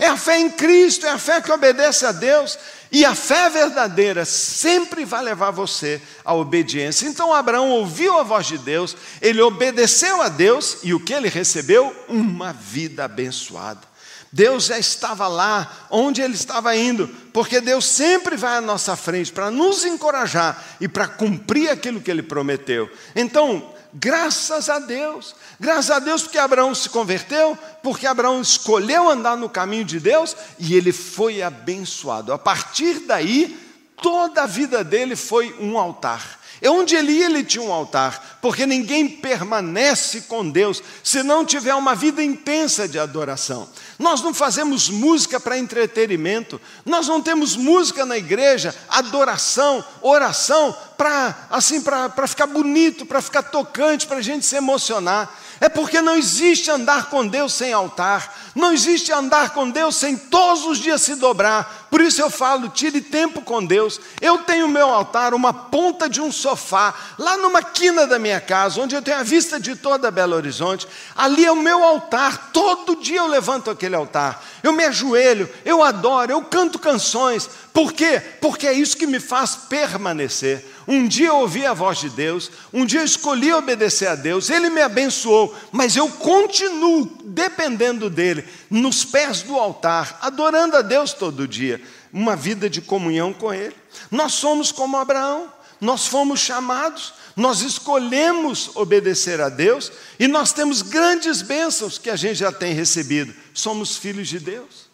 É 0.00 0.06
a 0.06 0.16
fé 0.16 0.38
em 0.38 0.48
Cristo, 0.48 1.04
é 1.04 1.10
a 1.10 1.18
fé 1.18 1.42
que 1.42 1.52
obedece 1.52 2.06
a 2.06 2.10
Deus. 2.10 2.58
E 2.90 3.04
a 3.04 3.14
fé 3.14 3.50
verdadeira 3.50 4.24
sempre 4.24 5.04
vai 5.04 5.22
levar 5.22 5.50
você 5.50 6.00
à 6.24 6.32
obediência. 6.32 7.06
Então 7.06 7.34
Abraão 7.34 7.68
ouviu 7.68 8.18
a 8.18 8.22
voz 8.22 8.46
de 8.46 8.56
Deus, 8.56 8.96
ele 9.20 9.42
obedeceu 9.42 10.22
a 10.22 10.30
Deus 10.30 10.78
e 10.82 10.94
o 10.94 11.00
que 11.00 11.12
ele 11.12 11.28
recebeu? 11.28 11.94
Uma 12.08 12.50
vida 12.50 13.04
abençoada. 13.04 13.90
Deus 14.32 14.64
já 14.64 14.78
estava 14.78 15.28
lá 15.28 15.86
onde 15.90 16.22
ele 16.22 16.34
estava 16.34 16.74
indo, 16.74 17.06
porque 17.30 17.60
Deus 17.60 17.84
sempre 17.84 18.36
vai 18.36 18.56
à 18.56 18.60
nossa 18.60 18.96
frente 18.96 19.30
para 19.30 19.50
nos 19.50 19.84
encorajar 19.84 20.76
e 20.80 20.88
para 20.88 21.08
cumprir 21.08 21.68
aquilo 21.68 22.00
que 22.00 22.10
ele 22.10 22.22
prometeu. 22.22 22.88
Então, 23.14 23.74
Graças 23.92 24.68
a 24.68 24.78
Deus, 24.78 25.34
graças 25.58 25.90
a 25.90 25.98
Deus 25.98 26.22
porque 26.22 26.38
Abraão 26.38 26.74
se 26.74 26.88
converteu, 26.88 27.58
porque 27.82 28.06
Abraão 28.06 28.40
escolheu 28.40 29.10
andar 29.10 29.36
no 29.36 29.48
caminho 29.48 29.84
de 29.84 29.98
Deus 29.98 30.36
e 30.58 30.74
ele 30.74 30.92
foi 30.92 31.42
abençoado. 31.42 32.32
A 32.32 32.38
partir 32.38 33.00
daí, 33.00 33.58
toda 34.00 34.42
a 34.42 34.46
vida 34.46 34.84
dele 34.84 35.16
foi 35.16 35.54
um 35.60 35.76
altar. 35.76 36.39
É 36.62 36.68
onde 36.70 36.94
ele 36.94 37.12
ia, 37.12 37.26
ele 37.26 37.42
tinha 37.42 37.64
um 37.64 37.72
altar, 37.72 38.38
porque 38.42 38.66
ninguém 38.66 39.08
permanece 39.08 40.22
com 40.22 40.48
Deus 40.48 40.82
se 41.02 41.22
não 41.22 41.44
tiver 41.44 41.74
uma 41.74 41.94
vida 41.94 42.22
intensa 42.22 42.86
de 42.86 42.98
adoração. 42.98 43.68
Nós 43.98 44.20
não 44.20 44.34
fazemos 44.34 44.90
música 44.90 45.40
para 45.40 45.58
entretenimento, 45.58 46.60
nós 46.84 47.08
não 47.08 47.20
temos 47.22 47.56
música 47.56 48.04
na 48.04 48.18
igreja, 48.18 48.74
adoração, 48.88 49.84
oração, 50.02 50.76
para 50.98 51.48
assim, 51.50 51.82
ficar 52.28 52.46
bonito, 52.46 53.06
para 53.06 53.22
ficar 53.22 53.42
tocante, 53.44 54.06
para 54.06 54.18
a 54.18 54.22
gente 54.22 54.44
se 54.44 54.56
emocionar. 54.56 55.34
É 55.60 55.68
porque 55.68 56.00
não 56.00 56.16
existe 56.16 56.70
andar 56.70 57.10
com 57.10 57.26
Deus 57.26 57.52
sem 57.52 57.70
altar, 57.70 58.34
não 58.54 58.72
existe 58.72 59.12
andar 59.12 59.50
com 59.50 59.68
Deus 59.68 59.94
sem 59.94 60.16
todos 60.16 60.64
os 60.64 60.78
dias 60.78 61.02
se 61.02 61.14
dobrar. 61.16 61.86
Por 61.90 62.00
isso 62.00 62.22
eu 62.22 62.30
falo, 62.30 62.70
tire 62.70 63.02
tempo 63.02 63.42
com 63.42 63.62
Deus. 63.62 64.00
Eu 64.22 64.38
tenho 64.38 64.66
meu 64.66 64.88
altar, 64.88 65.34
uma 65.34 65.52
ponta 65.52 66.08
de 66.08 66.18
um 66.18 66.32
sofá, 66.32 66.94
lá 67.18 67.36
numa 67.36 67.62
quina 67.62 68.06
da 68.06 68.18
minha 68.18 68.40
casa, 68.40 68.80
onde 68.80 68.94
eu 68.94 69.02
tenho 69.02 69.18
a 69.18 69.22
vista 69.22 69.60
de 69.60 69.76
toda 69.76 70.10
Belo 70.10 70.34
Horizonte. 70.34 70.88
Ali 71.14 71.44
é 71.44 71.52
o 71.52 71.56
meu 71.56 71.84
altar, 71.84 72.50
todo 72.54 72.96
dia 72.96 73.18
eu 73.18 73.26
levanto 73.26 73.70
aquele 73.70 73.96
altar. 73.96 74.42
Eu 74.62 74.72
me 74.72 74.84
ajoelho, 74.84 75.46
eu 75.62 75.82
adoro, 75.82 76.32
eu 76.32 76.42
canto 76.42 76.78
canções. 76.78 77.50
Por 77.72 77.92
quê? 77.92 78.22
Porque 78.40 78.66
é 78.66 78.72
isso 78.72 78.96
que 78.96 79.06
me 79.06 79.20
faz 79.20 79.56
permanecer. 79.56 80.64
Um 80.90 81.06
dia 81.06 81.28
eu 81.28 81.36
ouvi 81.36 81.64
a 81.64 81.72
voz 81.72 82.00
de 82.00 82.10
Deus, 82.10 82.50
um 82.72 82.84
dia 82.84 82.98
eu 82.98 83.04
escolhi 83.04 83.52
obedecer 83.52 84.08
a 84.08 84.16
Deus, 84.16 84.50
Ele 84.50 84.68
me 84.68 84.80
abençoou, 84.80 85.54
mas 85.70 85.94
eu 85.94 86.08
continuo 86.08 87.08
dependendo 87.26 88.10
dEle, 88.10 88.44
nos 88.68 89.04
pés 89.04 89.42
do 89.42 89.56
altar, 89.56 90.18
adorando 90.20 90.76
a 90.76 90.82
Deus 90.82 91.12
todo 91.12 91.46
dia, 91.46 91.80
uma 92.12 92.34
vida 92.34 92.68
de 92.68 92.80
comunhão 92.80 93.32
com 93.32 93.54
Ele. 93.54 93.76
Nós 94.10 94.32
somos 94.32 94.72
como 94.72 94.96
Abraão, 94.96 95.52
nós 95.80 96.08
fomos 96.08 96.40
chamados, 96.40 97.14
nós 97.36 97.60
escolhemos 97.60 98.74
obedecer 98.74 99.40
a 99.40 99.48
Deus 99.48 99.92
e 100.18 100.26
nós 100.26 100.52
temos 100.52 100.82
grandes 100.82 101.40
bênçãos 101.40 101.98
que 101.98 102.10
a 102.10 102.16
gente 102.16 102.34
já 102.34 102.50
tem 102.50 102.74
recebido. 102.74 103.32
Somos 103.54 103.96
filhos 103.96 104.26
de 104.26 104.40
Deus, 104.40 104.90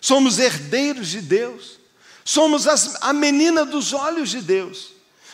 somos 0.00 0.38
herdeiros 0.38 1.08
de 1.08 1.20
Deus, 1.20 1.80
somos 2.24 2.68
as, 2.68 2.96
a 3.00 3.12
menina 3.12 3.64
dos 3.64 3.92
olhos 3.92 4.30
de 4.30 4.40
Deus. 4.40 4.91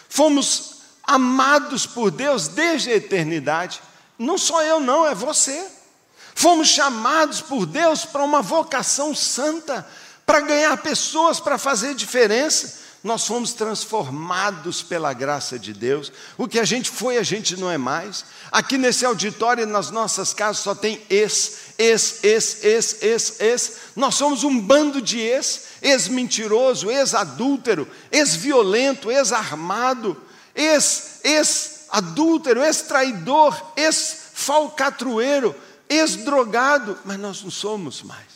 Fomos 0.09 0.79
amados 1.03 1.87
por 1.87 2.11
Deus 2.11 2.49
desde 2.49 2.91
a 2.91 2.97
eternidade. 2.97 3.81
Não 4.19 4.37
sou 4.37 4.63
eu, 4.63 4.81
não, 4.81 5.07
é 5.07 5.15
você. 5.15 5.67
Fomos 6.35 6.69
chamados 6.69 7.41
por 7.41 7.67
Deus 7.67 8.05
para 8.05 8.23
uma 8.23 8.43
vocação 8.43 9.15
santa, 9.15 9.87
para 10.25 10.41
ganhar 10.41 10.77
pessoas, 10.79 11.41
para 11.41 11.59
fazer 11.59 11.95
diferença. 11.95 12.88
Nós 13.03 13.27
fomos 13.27 13.53
transformados 13.53 14.83
pela 14.83 15.13
graça 15.13 15.59
de 15.59 15.73
Deus. 15.73 16.13
O 16.37 16.49
que 16.49 16.59
a 16.59 16.65
gente 16.65 16.91
foi, 16.91 17.17
a 17.17 17.23
gente 17.23 17.57
não 17.57 17.71
é 17.71 17.79
mais. 17.79 18.25
Aqui 18.51 18.77
nesse 18.77 19.05
auditório, 19.05 19.67
nas 19.67 19.91
nossas 19.91 20.35
casas, 20.35 20.63
só 20.63 20.75
tem 20.75 21.01
ex, 21.09 21.75
ex, 21.79 22.25
ex, 22.25 22.65
ex, 22.65 23.03
ex, 23.03 23.41
ex. 23.41 23.77
Nós 23.95 24.17
somos 24.17 24.43
um 24.43 24.61
bando 24.61 25.01
de 25.01 25.21
ex 25.21 25.69
ex-mentiroso, 25.81 26.91
ex-adúltero, 26.91 27.89
ex-violento, 28.11 29.11
ex-armado, 29.11 30.21
ex-adúltero, 31.25 32.63
ex-traidor, 32.63 33.73
ex-falcatrueiro, 33.77 35.55
ex-drogado, 35.89 36.99
mas 37.05 37.19
nós 37.19 37.43
não 37.43 37.51
somos 37.51 38.03
mais. 38.03 38.27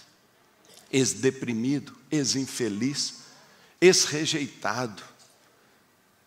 Ex-deprimido, 0.90 1.94
ex-infeliz, 2.10 3.21
ex-rejeitado. 3.82 5.02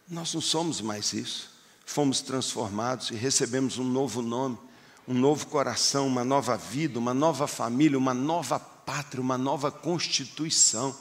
Nós 0.10 0.34
não 0.34 0.42
somos 0.42 0.82
mais 0.82 1.14
isso. 1.14 1.56
Fomos 1.86 2.20
transformados 2.20 3.12
e 3.12 3.16
recebemos 3.16 3.78
um 3.78 3.84
novo 3.84 4.22
nome, 4.22 4.58
um 5.08 5.14
novo 5.14 5.48
coração, 5.48 6.06
uma 6.06 6.26
nova 6.26 6.58
vida, 6.58 7.00
uma 7.00 7.14
nova 7.14 7.48
família, 7.48 7.98
uma 7.98 8.14
nova 8.14 8.60
pátria, 8.60 9.22
uma 9.22 9.38
nova 9.38 9.72
constituição. 9.72 10.96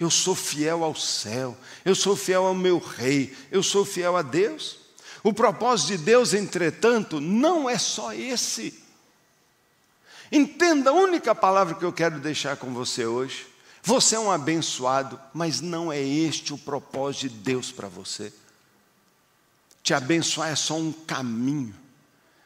Eu 0.00 0.10
sou 0.10 0.34
fiel 0.34 0.82
ao 0.82 0.94
céu, 0.94 1.56
eu 1.84 1.94
sou 1.94 2.16
fiel 2.16 2.46
ao 2.46 2.54
meu 2.54 2.78
rei, 2.78 3.36
eu 3.50 3.62
sou 3.62 3.84
fiel 3.84 4.16
a 4.16 4.22
Deus. 4.22 4.78
O 5.22 5.32
propósito 5.32 5.88
de 5.88 5.98
Deus, 5.98 6.32
entretanto, 6.32 7.20
não 7.20 7.68
é 7.68 7.76
só 7.76 8.14
esse. 8.14 8.82
Entenda 10.30 10.90
a 10.90 10.94
única 10.94 11.34
palavra 11.34 11.74
que 11.74 11.84
eu 11.84 11.92
quero 11.92 12.20
deixar 12.20 12.56
com 12.56 12.72
você 12.72 13.04
hoje. 13.04 13.47
Você 13.88 14.16
é 14.16 14.20
um 14.20 14.30
abençoado, 14.30 15.18
mas 15.32 15.62
não 15.62 15.90
é 15.90 15.98
este 15.98 16.52
o 16.52 16.58
propósito 16.58 17.22
de 17.22 17.28
Deus 17.36 17.72
para 17.72 17.88
você. 17.88 18.30
Te 19.82 19.94
abençoar 19.94 20.50
é 20.50 20.54
só 20.54 20.76
um 20.76 20.92
caminho, 20.92 21.74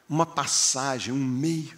uma 0.07 0.25
passagem, 0.25 1.13
um 1.13 1.17
meio. 1.17 1.77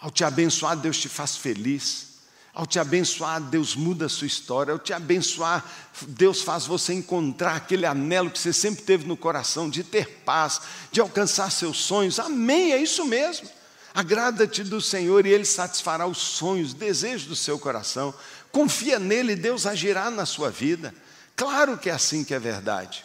Ao 0.00 0.12
te 0.12 0.22
abençoar, 0.22 0.76
Deus 0.76 0.96
te 0.96 1.08
faz 1.08 1.36
feliz. 1.36 2.20
Ao 2.54 2.64
te 2.64 2.78
abençoar, 2.78 3.40
Deus 3.40 3.74
muda 3.74 4.06
a 4.06 4.08
sua 4.08 4.28
história. 4.28 4.72
Ao 4.72 4.78
te 4.78 4.92
abençoar, 4.92 5.68
Deus 6.06 6.40
faz 6.40 6.66
você 6.66 6.94
encontrar 6.94 7.56
aquele 7.56 7.84
anelo 7.84 8.30
que 8.30 8.38
você 8.38 8.52
sempre 8.52 8.84
teve 8.84 9.08
no 9.08 9.16
coração 9.16 9.68
de 9.68 9.82
ter 9.82 10.22
paz, 10.24 10.60
de 10.92 11.00
alcançar 11.00 11.50
seus 11.50 11.78
sonhos. 11.78 12.20
Amém, 12.20 12.72
é 12.72 12.80
isso 12.80 13.04
mesmo. 13.06 13.50
Agrada-te 13.96 14.62
do 14.62 14.78
Senhor 14.78 15.24
e 15.24 15.30
Ele 15.30 15.46
satisfará 15.46 16.06
os 16.06 16.18
sonhos, 16.18 16.74
desejos 16.74 17.26
do 17.26 17.34
seu 17.34 17.58
coração. 17.58 18.12
Confia 18.52 18.98
nele 18.98 19.36
Deus 19.36 19.66
agirá 19.66 20.10
na 20.10 20.26
sua 20.26 20.50
vida. 20.50 20.94
Claro 21.34 21.76
que 21.76 21.90
é 21.90 21.92
assim 21.92 22.24
que 22.24 22.32
é 22.32 22.38
verdade, 22.38 23.04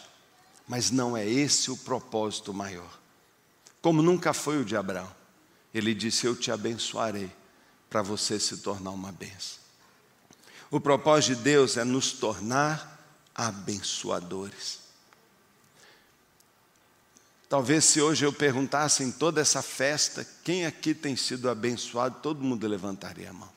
mas 0.66 0.90
não 0.90 1.16
é 1.16 1.28
esse 1.28 1.70
o 1.70 1.76
propósito 1.76 2.54
maior. 2.54 2.98
Como 3.82 4.00
nunca 4.00 4.32
foi 4.32 4.58
o 4.58 4.64
de 4.64 4.76
Abraão. 4.76 5.12
Ele 5.74 5.94
disse: 5.94 6.26
Eu 6.26 6.36
te 6.36 6.50
abençoarei 6.50 7.30
para 7.90 8.00
você 8.02 8.38
se 8.38 8.58
tornar 8.58 8.90
uma 8.90 9.12
benção. 9.12 9.60
O 10.70 10.80
propósito 10.80 11.36
de 11.36 11.42
Deus 11.42 11.76
é 11.76 11.84
nos 11.84 12.12
tornar 12.12 12.98
abençoadores. 13.34 14.80
Talvez 17.52 17.84
se 17.84 18.00
hoje 18.00 18.24
eu 18.24 18.32
perguntasse 18.32 19.02
em 19.02 19.12
toda 19.12 19.38
essa 19.38 19.60
festa, 19.60 20.26
quem 20.42 20.64
aqui 20.64 20.94
tem 20.94 21.14
sido 21.14 21.50
abençoado, 21.50 22.20
todo 22.22 22.42
mundo 22.42 22.66
levantaria 22.66 23.28
a 23.28 23.32
mão. 23.34 23.52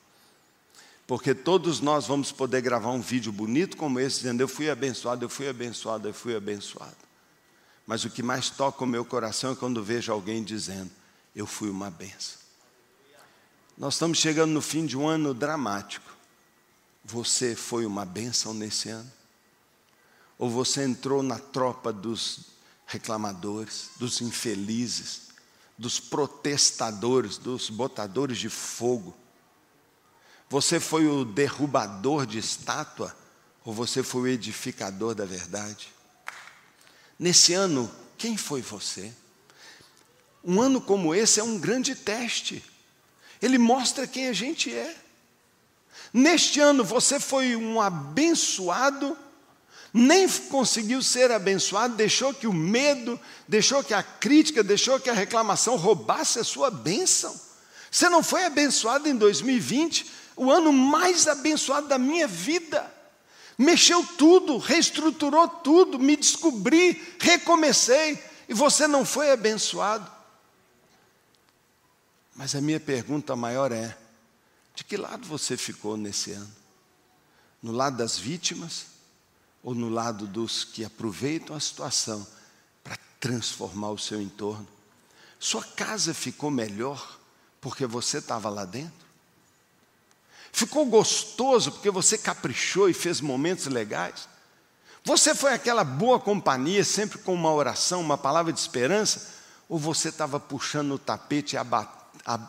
Porque 1.06 1.34
todos 1.34 1.80
nós 1.80 2.06
vamos 2.06 2.32
poder 2.32 2.60
gravar 2.60 2.90
um 2.90 3.00
vídeo 3.00 3.30
bonito 3.30 3.76
como 3.76 4.00
esse, 4.00 4.18
dizendo: 4.18 4.40
Eu 4.40 4.48
fui 4.48 4.68
abençoado, 4.68 5.24
eu 5.24 5.28
fui 5.28 5.48
abençoado, 5.48 6.08
eu 6.08 6.14
fui 6.14 6.34
abençoado. 6.34 6.96
Mas 7.86 8.04
o 8.04 8.10
que 8.10 8.22
mais 8.22 8.50
toca 8.50 8.82
o 8.82 8.86
meu 8.86 9.04
coração 9.04 9.52
é 9.52 9.56
quando 9.56 9.84
vejo 9.84 10.12
alguém 10.12 10.42
dizendo: 10.42 10.90
Eu 11.34 11.46
fui 11.46 11.70
uma 11.70 11.90
benção. 11.90 12.38
Nós 13.78 13.94
estamos 13.94 14.18
chegando 14.18 14.50
no 14.50 14.60
fim 14.60 14.84
de 14.84 14.96
um 14.96 15.06
ano 15.06 15.32
dramático. 15.32 16.10
Você 17.04 17.54
foi 17.54 17.86
uma 17.86 18.04
benção 18.04 18.52
nesse 18.52 18.88
ano? 18.88 19.10
Ou 20.38 20.50
você 20.50 20.82
entrou 20.82 21.22
na 21.22 21.38
tropa 21.38 21.92
dos 21.92 22.40
reclamadores, 22.84 23.90
dos 23.96 24.20
infelizes, 24.20 25.28
dos 25.78 26.00
protestadores, 26.00 27.38
dos 27.38 27.70
botadores 27.70 28.38
de 28.38 28.48
fogo? 28.48 29.16
Você 30.48 30.78
foi 30.78 31.06
o 31.06 31.24
derrubador 31.24 32.26
de 32.26 32.38
estátua? 32.38 33.16
Ou 33.64 33.72
você 33.72 34.02
foi 34.02 34.20
o 34.22 34.26
edificador 34.28 35.14
da 35.14 35.24
verdade? 35.24 35.92
Nesse 37.18 37.52
ano, 37.52 37.90
quem 38.16 38.36
foi 38.36 38.62
você? 38.62 39.12
Um 40.44 40.60
ano 40.60 40.80
como 40.80 41.14
esse 41.14 41.40
é 41.40 41.42
um 41.42 41.58
grande 41.58 41.94
teste. 41.96 42.64
Ele 43.42 43.58
mostra 43.58 44.06
quem 44.06 44.28
a 44.28 44.32
gente 44.32 44.72
é. 44.72 44.96
Neste 46.12 46.60
ano 46.60 46.84
você 46.84 47.18
foi 47.18 47.56
um 47.56 47.80
abençoado, 47.80 49.18
nem 49.92 50.28
conseguiu 50.28 51.02
ser 51.02 51.32
abençoado, 51.32 51.96
deixou 51.96 52.32
que 52.32 52.46
o 52.46 52.52
medo, 52.52 53.18
deixou 53.48 53.82
que 53.82 53.92
a 53.92 54.02
crítica, 54.02 54.62
deixou 54.62 55.00
que 55.00 55.10
a 55.10 55.14
reclamação 55.14 55.76
roubasse 55.76 56.38
a 56.38 56.44
sua 56.44 56.70
bênção. 56.70 57.38
Você 57.90 58.08
não 58.08 58.22
foi 58.22 58.44
abençoado 58.44 59.08
em 59.08 59.16
2020, 59.16 60.06
o 60.36 60.52
ano 60.52 60.72
mais 60.72 61.26
abençoado 61.26 61.88
da 61.88 61.98
minha 61.98 62.28
vida. 62.28 62.94
Mexeu 63.58 64.06
tudo, 64.18 64.58
reestruturou 64.58 65.48
tudo, 65.48 65.98
me 65.98 66.14
descobri, 66.14 67.16
recomecei, 67.18 68.22
e 68.46 68.52
você 68.52 68.86
não 68.86 69.04
foi 69.04 69.32
abençoado. 69.32 70.10
Mas 72.34 72.54
a 72.54 72.60
minha 72.60 72.78
pergunta 72.78 73.34
maior 73.34 73.72
é: 73.72 73.96
de 74.74 74.84
que 74.84 74.98
lado 74.98 75.26
você 75.26 75.56
ficou 75.56 75.96
nesse 75.96 76.32
ano? 76.32 76.52
No 77.62 77.72
lado 77.72 77.96
das 77.96 78.18
vítimas 78.18 78.86
ou 79.62 79.74
no 79.74 79.88
lado 79.88 80.26
dos 80.26 80.62
que 80.62 80.84
aproveitam 80.84 81.56
a 81.56 81.60
situação 81.60 82.24
para 82.84 82.98
transformar 83.18 83.90
o 83.90 83.98
seu 83.98 84.20
entorno? 84.20 84.68
Sua 85.40 85.64
casa 85.64 86.12
ficou 86.12 86.50
melhor 86.50 87.18
porque 87.58 87.86
você 87.86 88.18
estava 88.18 88.50
lá 88.50 88.66
dentro? 88.66 89.05
Ficou 90.56 90.86
gostoso 90.86 91.70
porque 91.70 91.90
você 91.90 92.16
caprichou 92.16 92.88
e 92.88 92.94
fez 92.94 93.20
momentos 93.20 93.66
legais? 93.66 94.26
Você 95.04 95.34
foi 95.34 95.52
aquela 95.52 95.84
boa 95.84 96.18
companhia, 96.18 96.82
sempre 96.82 97.18
com 97.18 97.34
uma 97.34 97.52
oração, 97.52 98.00
uma 98.00 98.16
palavra 98.16 98.54
de 98.54 98.58
esperança? 98.58 99.34
Ou 99.68 99.78
você 99.78 100.08
estava 100.08 100.40
puxando 100.40 100.92
o 100.92 100.98
tapete 100.98 101.56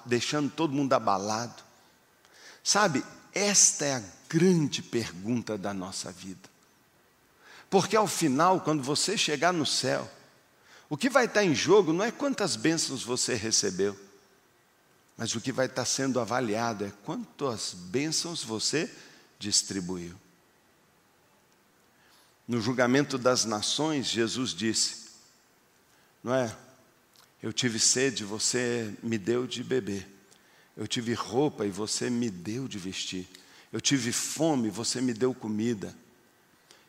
deixando 0.06 0.50
todo 0.50 0.72
mundo 0.72 0.94
abalado? 0.94 1.62
Sabe, 2.64 3.04
esta 3.34 3.84
é 3.84 3.96
a 3.96 4.04
grande 4.30 4.82
pergunta 4.82 5.58
da 5.58 5.74
nossa 5.74 6.10
vida. 6.10 6.50
Porque 7.70 7.98
ao 7.98 8.08
final, 8.08 8.62
quando 8.62 8.82
você 8.82 9.18
chegar 9.18 9.52
no 9.52 9.66
céu, 9.66 10.10
o 10.88 10.96
que 10.96 11.10
vai 11.10 11.26
estar 11.26 11.44
em 11.44 11.54
jogo 11.54 11.92
não 11.92 12.06
é 12.06 12.12
quantas 12.12 12.56
bênçãos 12.56 13.04
você 13.04 13.36
recebeu, 13.36 14.00
mas 15.18 15.34
o 15.34 15.42
que 15.42 15.52
vai 15.52 15.66
estar 15.66 15.86
sendo 15.86 16.20
avaliado 16.20 16.86
é 16.86 16.94
quantas 17.04 17.74
bênçãos 17.74 18.44
você 18.44 18.90
distribuiu. 19.40 20.16
No 22.48 22.62
julgamento 22.62 23.18
das 23.18 23.44
nações, 23.44 24.06
Jesus 24.06 24.52
disse: 24.52 25.08
Não 26.24 26.34
é? 26.36 26.56
Eu 27.42 27.52
tive 27.52 27.80
sede, 27.80 28.24
você 28.24 28.94
me 29.02 29.18
deu 29.18 29.48
de 29.48 29.64
beber. 29.64 30.08
Eu 30.76 30.88
tive 30.88 31.14
roupa 31.14 31.66
e 31.66 31.72
você 31.72 32.10
me 32.10 32.30
deu 32.30 32.68
de 32.68 32.78
vestir. 32.78 33.28
Eu 33.74 33.82
tive 33.82 34.12
fome, 34.12 34.68
e 34.68 34.72
você 34.72 35.02
me 35.02 35.14
deu 35.14 35.34
comida. 35.34 35.96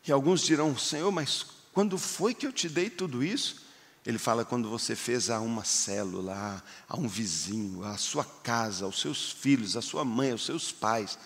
E 0.07 0.13
alguns 0.13 0.43
dirão: 0.43 0.77
Senhor, 0.77 1.11
mas 1.11 1.47
quando 1.73 1.97
foi 1.99 2.35
que 2.35 2.47
eu 2.47 2.53
te 2.53 2.69
dei 2.69 2.91
tudo 2.91 3.25
isso? 3.25 3.68
Ele 4.09 4.17
fala 4.17 4.43
quando 4.43 4.71
você 4.71 4.97
fez 4.97 5.29
a 5.29 5.39
uma 5.39 5.65
célula, 5.65 6.65
a 6.89 6.97
um 6.97 7.07
vizinho, 7.07 7.85
a 7.85 7.99
sua 7.99 8.25
casa, 8.25 8.87
aos 8.87 9.03
seus 9.03 9.33
filhos, 9.33 9.77
a 9.77 9.83
sua 9.83 10.03
mãe, 10.03 10.33
aos 10.33 10.47
seus 10.47 10.73
pais. 10.73 11.19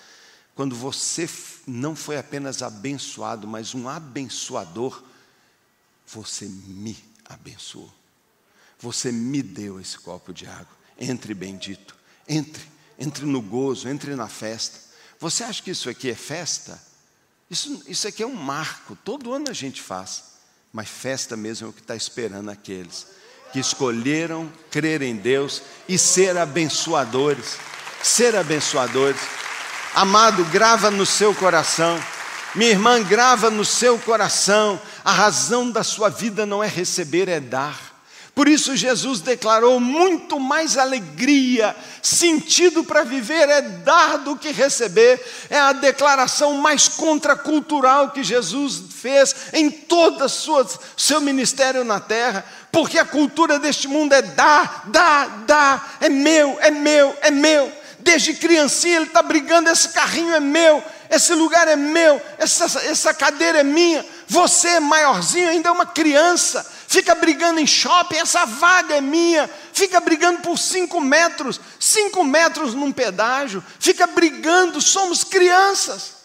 Quando 0.57 0.75
você 0.75 1.31
não 1.65 1.95
foi 1.95 2.19
apenas 2.19 2.61
abençoado, 2.61 3.47
mas 3.47 3.73
um 3.73 3.89
abençoador, 3.89 5.01
você 6.05 6.47
me 6.47 6.99
abençoou. 7.25 7.89
Você 8.81 9.13
me 9.13 9.45
deu 9.45 9.79
esse 9.79 9.97
copo 9.97 10.35
de 10.35 10.49
água. 10.49 10.77
Entre, 10.99 11.35
bendito. 11.35 11.97
Entre. 12.29 12.65
Entre 12.99 13.25
no 13.25 13.41
gozo, 13.41 13.89
entre 13.89 14.17
na 14.17 14.27
festa. 14.27 14.81
Você 15.21 15.45
acha 15.45 15.63
que 15.63 15.71
isso 15.71 15.89
aqui 15.89 16.11
é 16.11 16.17
festa? 16.17 16.83
Isso, 17.49 17.81
isso 17.87 18.09
aqui 18.09 18.25
é 18.25 18.27
um 18.27 18.35
marco. 18.35 18.97
Todo 19.05 19.33
ano 19.33 19.51
a 19.51 19.55
gente 19.55 19.81
faz. 19.81 20.32
Mas 20.73 20.89
festa 20.89 21.37
mesmo 21.37 21.67
é 21.67 21.71
o 21.71 21.73
que 21.73 21.81
está 21.81 21.95
esperando 21.95 22.51
aqueles 22.51 23.07
que 23.53 23.61
escolheram 23.61 24.51
crer 24.71 25.03
em 25.03 25.15
Deus 25.15 25.63
e 25.87 25.99
ser 25.99 26.37
abençoadores. 26.39 27.59
Ser 28.03 28.35
abençoadores. 28.35 29.21
Amado, 29.95 30.45
grava 30.47 30.91
no 30.91 31.05
seu 31.05 31.35
coração. 31.35 32.03
Minha 32.55 32.71
irmã, 32.71 33.03
grava 33.03 33.51
no 33.51 33.65
seu 33.65 33.99
coração. 33.99 34.81
A 35.05 35.13
razão 35.13 35.71
da 35.71 35.85
sua 35.85 36.09
vida 36.09 36.47
não 36.47 36.65
é 36.65 36.67
receber, 36.67 37.29
é 37.29 37.39
dar. 37.39 37.92
Por 38.35 38.49
isso 38.49 38.75
Jesus 38.75 39.21
declarou 39.21 39.79
muito 39.79 40.41
mais 40.41 40.79
alegria, 40.79 41.77
sentido 42.01 42.83
para 42.83 43.05
viver 43.05 43.47
é 43.51 43.61
dar 43.61 44.19
do 44.19 44.37
que 44.37 44.51
receber. 44.51 45.23
É 45.51 45.59
a 45.59 45.73
declaração 45.75 46.55
mais 46.55 46.89
contracultural 46.89 48.11
que 48.11 48.25
Jesus 48.25 48.85
fez 48.91 49.35
em 49.53 49.71
todo 49.71 50.25
o 50.25 50.69
seu 50.97 51.21
ministério 51.21 51.85
na 51.85 52.01
terra, 52.01 52.43
porque 52.71 52.99
a 52.99 53.05
cultura 53.05 53.59
deste 53.59 53.87
mundo 53.87 54.15
é 54.15 54.23
dar, 54.23 54.85
dar, 54.87 55.45
dar, 55.45 55.99
é 56.01 56.09
meu, 56.09 56.57
é 56.61 56.71
meu, 56.71 57.15
é 57.21 57.31
meu. 57.31 57.71
Desde 57.99 58.33
criancinha 58.33 58.97
ele 58.97 59.07
está 59.07 59.21
brigando, 59.21 59.69
esse 59.69 59.91
carrinho 59.91 60.35
é 60.35 60.41
meu, 60.41 60.83
esse 61.11 61.35
lugar 61.35 61.69
é 61.69 61.77
meu, 61.77 62.21
essa, 62.39 62.65
essa 62.81 63.13
cadeira 63.13 63.61
é 63.61 63.63
minha. 63.63 64.05
Você, 64.27 64.81
maiorzinho, 64.81 65.51
ainda 65.51 65.69
é 65.69 65.73
uma 65.73 65.87
criança 65.87 66.72
fica 66.93 67.15
brigando 67.15 67.59
em 67.59 67.67
shopping, 67.67 68.17
essa 68.17 68.45
vaga 68.45 68.97
é 68.97 69.01
minha, 69.01 69.49
fica 69.73 69.99
brigando 69.99 70.41
por 70.41 70.59
cinco 70.59 71.01
metros, 71.01 71.59
cinco 71.81 72.23
metros 72.23 72.75
num 72.75 72.93
pedágio, 72.93 73.65
fica 73.81 74.07
brigando, 74.07 74.79
somos 74.79 75.25
crianças. 75.25 76.17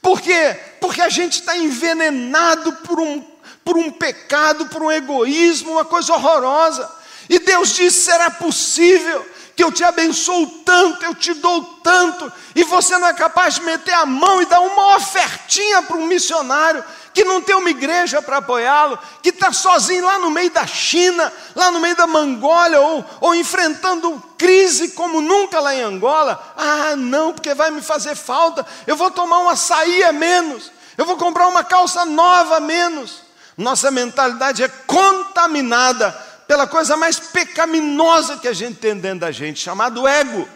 Por 0.00 0.20
quê? 0.20 0.56
Porque 0.80 1.00
a 1.00 1.08
gente 1.08 1.40
está 1.40 1.56
envenenado 1.56 2.72
por 2.86 3.00
um, 3.00 3.20
por 3.64 3.76
um 3.76 3.90
pecado, 3.90 4.66
por 4.66 4.80
um 4.80 4.92
egoísmo, 4.92 5.72
uma 5.72 5.84
coisa 5.84 6.12
horrorosa. 6.12 6.88
E 7.28 7.40
Deus 7.40 7.74
disse: 7.74 8.02
será 8.02 8.30
possível 8.30 9.26
que 9.56 9.64
eu 9.64 9.72
te 9.72 9.82
abençoo 9.82 10.46
tanto, 10.64 11.04
eu 11.04 11.14
te 11.14 11.34
dou 11.34 11.64
tanto, 11.82 12.32
e 12.54 12.62
você 12.62 12.96
não 12.98 13.08
é 13.08 13.14
capaz 13.14 13.54
de 13.54 13.62
meter 13.62 13.94
a 13.94 14.06
mão 14.06 14.40
e 14.40 14.46
dar 14.46 14.60
uma 14.60 14.96
ofertinha 14.96 15.82
para 15.82 15.96
um 15.96 16.06
missionário 16.06 16.84
que 17.14 17.22
não 17.22 17.40
tem 17.40 17.54
uma 17.54 17.70
igreja 17.70 18.20
para 18.20 18.38
apoiá-lo, 18.38 18.98
que 19.22 19.28
está 19.28 19.52
sozinho 19.52 20.04
lá 20.04 20.18
no 20.18 20.32
meio 20.32 20.50
da 20.50 20.66
China, 20.66 21.32
lá 21.54 21.70
no 21.70 21.78
meio 21.78 21.94
da 21.94 22.08
Mongólia, 22.08 22.80
ou, 22.80 23.04
ou 23.20 23.34
enfrentando 23.36 24.20
crise 24.36 24.90
como 24.90 25.20
nunca 25.20 25.60
lá 25.60 25.72
em 25.72 25.80
Angola. 25.80 26.52
Ah, 26.56 26.96
não, 26.96 27.32
porque 27.32 27.54
vai 27.54 27.70
me 27.70 27.80
fazer 27.80 28.16
falta, 28.16 28.66
eu 28.84 28.96
vou 28.96 29.12
tomar 29.12 29.38
uma 29.38 29.52
açaí 29.52 30.02
a 30.02 30.12
menos, 30.12 30.72
eu 30.98 31.06
vou 31.06 31.16
comprar 31.16 31.46
uma 31.46 31.62
calça 31.62 32.04
nova 32.04 32.56
a 32.56 32.60
menos. 32.60 33.22
Nossa 33.56 33.92
mentalidade 33.92 34.64
é 34.64 34.68
contaminada 34.68 36.10
pela 36.48 36.66
coisa 36.66 36.96
mais 36.96 37.20
pecaminosa 37.20 38.38
que 38.38 38.48
a 38.48 38.52
gente 38.52 38.80
tem 38.80 38.96
dentro 38.96 39.20
da 39.20 39.30
gente, 39.30 39.60
chamado 39.60 40.08
ego. 40.08 40.48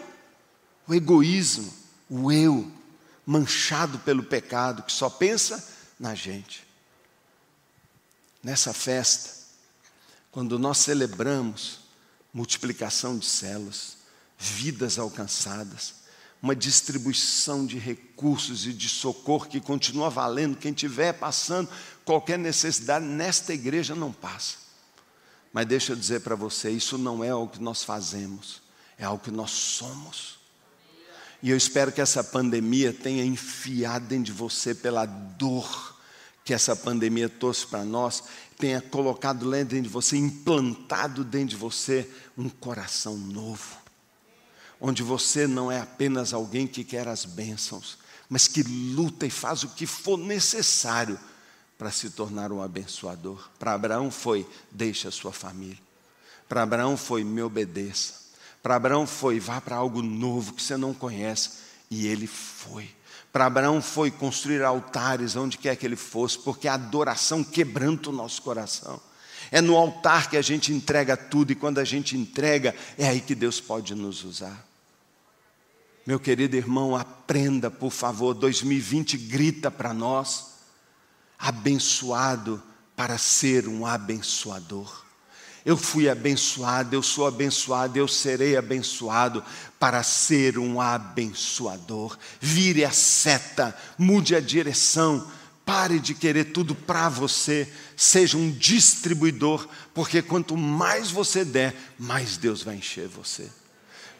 O 0.85 0.93
egoísmo, 0.93 1.73
o 2.09 2.29
eu, 2.29 2.69
manchado 3.25 3.97
pelo 3.99 4.23
pecado, 4.23 4.83
que 4.83 4.91
só 4.91 5.09
pensa 5.09 5.78
na 5.99 6.15
gente. 6.15 6.65
Nessa 8.41 8.73
festa, 8.73 9.31
quando 10.31 10.57
nós 10.57 10.77
celebramos 10.77 11.79
multiplicação 12.33 13.17
de 13.17 13.25
células, 13.25 13.97
vidas 14.37 14.97
alcançadas, 14.97 15.95
uma 16.41 16.55
distribuição 16.55 17.65
de 17.65 17.77
recursos 17.77 18.65
e 18.65 18.71
de 18.71 18.87
socorro 18.87 19.47
que 19.47 19.59
continua 19.59 20.09
valendo, 20.09 20.55
quem 20.55 20.71
estiver 20.71 21.13
passando 21.13 21.69
qualquer 22.05 22.39
necessidade 22.39 23.05
nesta 23.05 23.53
igreja 23.53 23.93
não 23.93 24.13
passa. 24.13 24.57
Mas 25.51 25.65
deixa 25.65 25.91
eu 25.91 25.95
dizer 25.95 26.21
para 26.21 26.35
você, 26.35 26.71
isso 26.71 26.97
não 26.97 27.23
é 27.23 27.29
algo 27.29 27.51
que 27.51 27.61
nós 27.61 27.83
fazemos, 27.83 28.61
é 28.97 29.03
algo 29.03 29.23
que 29.23 29.31
nós 29.31 29.51
somos. 29.51 30.38
E 31.41 31.49
eu 31.51 31.57
espero 31.57 31.91
que 31.91 32.01
essa 32.01 32.23
pandemia 32.23 32.91
tenha 32.91 33.23
enfiado 33.23 34.07
dentro 34.07 34.25
de 34.25 34.31
você 34.31 34.75
pela 34.75 35.05
dor 35.05 35.97
que 36.43 36.53
essa 36.53 36.75
pandemia 36.75 37.29
trouxe 37.29 37.67
para 37.67 37.85
nós, 37.85 38.23
tenha 38.57 38.81
colocado 38.81 39.47
dentro 39.51 39.81
de 39.83 39.87
você, 39.87 40.17
implantado 40.17 41.23
dentro 41.23 41.49
de 41.49 41.55
você 41.55 42.09
um 42.35 42.49
coração 42.49 43.15
novo, 43.15 43.77
onde 44.81 45.03
você 45.03 45.45
não 45.45 45.71
é 45.71 45.79
apenas 45.79 46.33
alguém 46.33 46.65
que 46.65 46.83
quer 46.83 47.07
as 47.07 47.23
bênçãos, 47.23 47.99
mas 48.27 48.47
que 48.47 48.63
luta 48.63 49.27
e 49.27 49.29
faz 49.29 49.61
o 49.61 49.69
que 49.69 49.85
for 49.85 50.17
necessário 50.17 51.19
para 51.77 51.91
se 51.91 52.09
tornar 52.09 52.51
um 52.51 52.63
abençoador. 52.63 53.47
Para 53.59 53.73
Abraão 53.73 54.09
foi: 54.09 54.47
deixe 54.71 55.07
a 55.07 55.11
sua 55.11 55.31
família. 55.31 55.77
Para 56.47 56.63
Abraão 56.63 56.97
foi: 56.97 57.23
me 57.23 57.43
obedeça. 57.43 58.18
Para 58.61 58.75
Abraão 58.75 59.07
foi: 59.07 59.39
vá 59.39 59.59
para 59.61 59.75
algo 59.75 60.01
novo 60.01 60.53
que 60.53 60.61
você 60.61 60.77
não 60.77 60.93
conhece. 60.93 61.51
E 61.89 62.07
ele 62.07 62.27
foi. 62.27 62.89
Para 63.31 63.45
Abraão 63.45 63.81
foi 63.81 64.09
construir 64.09 64.63
altares 64.63 65.35
onde 65.35 65.57
quer 65.57 65.75
que 65.75 65.85
ele 65.85 65.95
fosse, 65.95 66.37
porque 66.39 66.67
a 66.67 66.73
adoração 66.73 67.43
quebranta 67.43 68.09
o 68.09 68.13
nosso 68.13 68.41
coração. 68.41 68.99
É 69.51 69.61
no 69.61 69.75
altar 69.75 70.29
que 70.29 70.37
a 70.37 70.41
gente 70.41 70.73
entrega 70.73 71.15
tudo, 71.15 71.51
e 71.51 71.55
quando 71.55 71.79
a 71.79 71.83
gente 71.83 72.17
entrega, 72.17 72.75
é 72.97 73.07
aí 73.07 73.21
que 73.21 73.35
Deus 73.35 73.59
pode 73.59 73.95
nos 73.95 74.23
usar. 74.23 74.67
Meu 76.05 76.19
querido 76.19 76.55
irmão, 76.55 76.95
aprenda, 76.95 77.69
por 77.69 77.91
favor, 77.91 78.33
2020 78.33 79.17
grita 79.17 79.69
para 79.69 79.93
nós, 79.93 80.53
abençoado 81.37 82.61
para 82.95 83.17
ser 83.17 83.67
um 83.67 83.85
abençoador. 83.85 85.05
Eu 85.69 85.77
fui 85.77 86.09
abençoado, 86.09 86.95
eu 86.95 87.03
sou 87.03 87.27
abençoado, 87.27 87.95
eu 87.95 88.07
serei 88.07 88.57
abençoado 88.57 89.43
para 89.79 90.01
ser 90.01 90.57
um 90.57 90.81
abençoador. 90.81 92.17
Vire 92.41 92.83
a 92.83 92.89
seta, 92.89 93.77
mude 93.95 94.35
a 94.35 94.39
direção, 94.39 95.31
pare 95.63 95.99
de 95.99 96.15
querer 96.15 96.45
tudo 96.45 96.73
para 96.73 97.07
você, 97.07 97.71
seja 97.95 98.35
um 98.35 98.49
distribuidor, 98.49 99.69
porque 99.93 100.23
quanto 100.23 100.57
mais 100.57 101.11
você 101.11 101.45
der, 101.45 101.75
mais 101.99 102.35
Deus 102.35 102.63
vai 102.63 102.77
encher 102.77 103.07
você. 103.07 103.47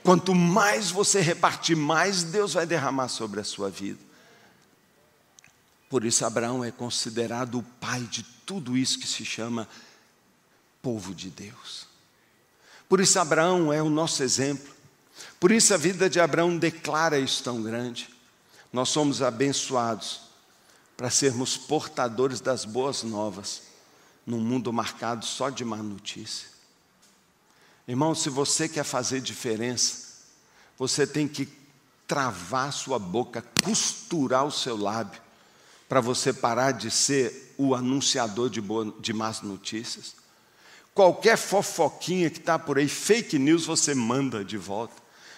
Quanto 0.04 0.36
mais 0.36 0.92
você 0.92 1.20
repartir, 1.20 1.76
mais 1.76 2.22
Deus 2.22 2.54
vai 2.54 2.68
derramar 2.68 3.08
sobre 3.08 3.40
a 3.40 3.44
sua 3.44 3.72
vida. 3.72 3.98
Por 5.90 6.06
isso, 6.06 6.24
Abraão 6.24 6.64
é 6.64 6.70
considerado 6.70 7.58
o 7.58 7.64
pai 7.64 8.02
de 8.02 8.22
tudo 8.46 8.78
isso 8.78 9.00
que 9.00 9.08
se 9.08 9.26
chama 9.26 9.68
povo 10.82 11.14
de 11.14 11.30
Deus. 11.30 11.88
Por 12.88 13.00
isso, 13.00 13.20
Abraão 13.20 13.72
é 13.72 13.82
o 13.82 13.90
nosso 13.90 14.24
exemplo. 14.24 14.74
Por 15.40 15.52
isso, 15.52 15.74
a 15.74 15.78
vida 15.78 16.10
de 16.10 16.20
Abraão 16.20 16.58
declara 16.58 17.20
isso 17.20 17.44
tão 17.44 17.62
grande. 17.62 18.10
Nós 18.72 18.90
somos 18.90 19.22
abençoados 19.22 20.22
para 20.98 21.10
sermos 21.10 21.56
portadores 21.56 22.42
das 22.42 22.66
boas 22.66 23.04
novas, 23.04 23.64
num 24.26 24.40
mundo 24.40 24.74
marcado 24.74 25.26
só 25.26 25.50
de 25.50 25.64
má 25.64 25.78
notícia. 25.78 26.48
Irmão, 27.88 28.14
se 28.14 28.30
você 28.30 28.68
quer 28.68 28.84
fazer 28.84 29.22
diferença, 29.22 30.10
você 30.78 31.08
tem 31.08 31.28
que 31.28 31.48
travar 32.06 32.74
sua 32.74 33.00
boca, 33.00 33.44
costurar 33.64 34.46
o 34.46 34.52
seu 34.52 34.76
lábio, 34.76 35.22
para 35.88 36.02
você 36.02 36.32
parar 36.32 36.72
de 36.72 36.92
ser 36.92 37.54
o 37.58 37.74
anunciador 37.74 38.50
de, 38.50 38.62
boa, 38.62 38.94
de 39.00 39.12
más 39.14 39.42
notícias. 39.42 40.19
Qualquer 40.94 41.38
fofoquinha 41.38 42.30
que 42.30 42.40
está 42.40 42.60
por 42.60 42.78
aí, 42.78 42.88
fake 42.88 43.40
news, 43.40 43.66
você 43.66 43.94
manda 43.96 44.44
de 44.44 44.58
volta. 44.58 44.96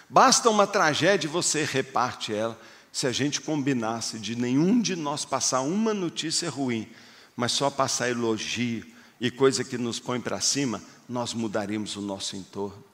Basta 0.08 0.50
uma 0.50 0.66
tragédia 0.66 1.26
e 1.26 1.30
você 1.30 1.64
reparte 1.64 2.34
ela. 2.34 2.58
Se 2.92 3.06
a 3.06 3.12
gente 3.12 3.40
combinasse 3.40 4.18
de 4.18 4.36
nenhum 4.36 4.80
de 4.80 4.94
nós 4.94 5.24
passar 5.24 5.62
uma 5.62 5.94
notícia 5.94 6.50
ruim, 6.50 6.88
mas 7.34 7.52
só 7.52 7.70
passar 7.70 8.10
elogio 8.10 8.86
e 9.20 9.30
coisa 9.30 9.64
que 9.64 9.78
nos 9.78 9.98
põe 9.98 10.20
para 10.20 10.40
cima, 10.40 10.82
nós 11.08 11.32
mudaríamos 11.32 11.96
o 11.96 12.02
nosso 12.02 12.36
entorno. 12.36 12.84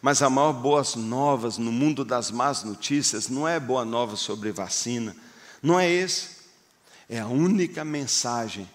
Mas 0.00 0.22
a 0.22 0.30
maior 0.30 0.52
boas 0.52 0.94
novas 0.94 1.58
no 1.58 1.70
mundo 1.70 2.04
das 2.04 2.30
más 2.30 2.64
notícias 2.64 3.28
não 3.28 3.46
é 3.46 3.60
boa 3.60 3.84
nova 3.84 4.16
sobre 4.16 4.50
vacina, 4.50 5.14
não 5.62 5.78
é 5.78 5.88
esse. 5.88 6.42
É 7.08 7.20
a 7.20 7.26
única 7.26 7.84
mensagem 7.84 8.68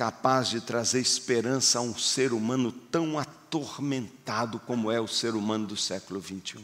capaz 0.00 0.48
de 0.48 0.62
trazer 0.62 0.98
esperança 0.98 1.78
a 1.78 1.82
um 1.82 1.94
ser 1.94 2.32
humano 2.32 2.72
tão 2.72 3.18
atormentado 3.18 4.58
como 4.60 4.90
é 4.90 4.98
o 4.98 5.06
ser 5.06 5.34
humano 5.34 5.66
do 5.66 5.76
século 5.76 6.18
21. 6.18 6.58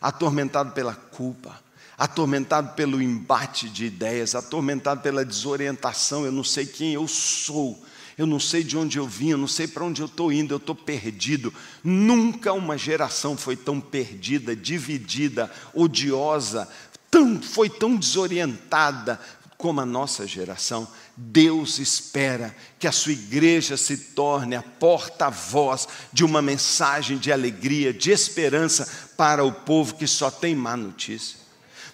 Atormentado 0.00 0.72
pela 0.72 0.94
culpa, 0.94 1.60
atormentado 1.98 2.72
pelo 2.72 3.02
embate 3.02 3.68
de 3.68 3.84
ideias, 3.84 4.34
atormentado 4.34 5.02
pela 5.02 5.26
desorientação, 5.26 6.24
eu 6.24 6.32
não 6.32 6.42
sei 6.42 6.64
quem 6.64 6.94
eu 6.94 7.06
sou, 7.06 7.84
eu 8.16 8.26
não 8.26 8.40
sei 8.40 8.64
de 8.64 8.78
onde 8.78 8.96
eu 8.98 9.06
vim, 9.06 9.28
eu 9.28 9.38
não 9.38 9.46
sei 9.46 9.68
para 9.68 9.84
onde 9.84 10.00
eu 10.00 10.06
estou 10.06 10.32
indo, 10.32 10.54
eu 10.54 10.56
estou 10.56 10.74
perdido. 10.74 11.52
Nunca 11.82 12.54
uma 12.54 12.78
geração 12.78 13.36
foi 13.36 13.56
tão 13.56 13.78
perdida, 13.78 14.56
dividida, 14.56 15.52
odiosa, 15.74 16.66
tão, 17.10 17.42
foi 17.42 17.68
tão 17.68 17.94
desorientada 17.94 19.20
como 19.56 19.80
a 19.80 19.86
nossa 19.86 20.26
geração. 20.26 20.86
Deus 21.16 21.78
espera 21.78 22.54
que 22.78 22.86
a 22.86 22.92
sua 22.92 23.12
igreja 23.12 23.76
se 23.76 23.96
torne 23.96 24.56
a 24.56 24.62
porta-voz 24.62 25.88
de 26.12 26.24
uma 26.24 26.42
mensagem 26.42 27.18
de 27.18 27.32
alegria, 27.32 27.92
de 27.92 28.10
esperança 28.10 28.88
para 29.16 29.44
o 29.44 29.52
povo 29.52 29.94
que 29.94 30.06
só 30.06 30.30
tem 30.30 30.54
má 30.54 30.76
notícia. 30.76 31.38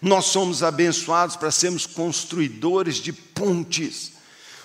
Nós 0.00 0.26
somos 0.26 0.62
abençoados 0.62 1.36
para 1.36 1.50
sermos 1.50 1.86
construidores 1.86 2.96
de 2.96 3.12
pontes 3.12 4.19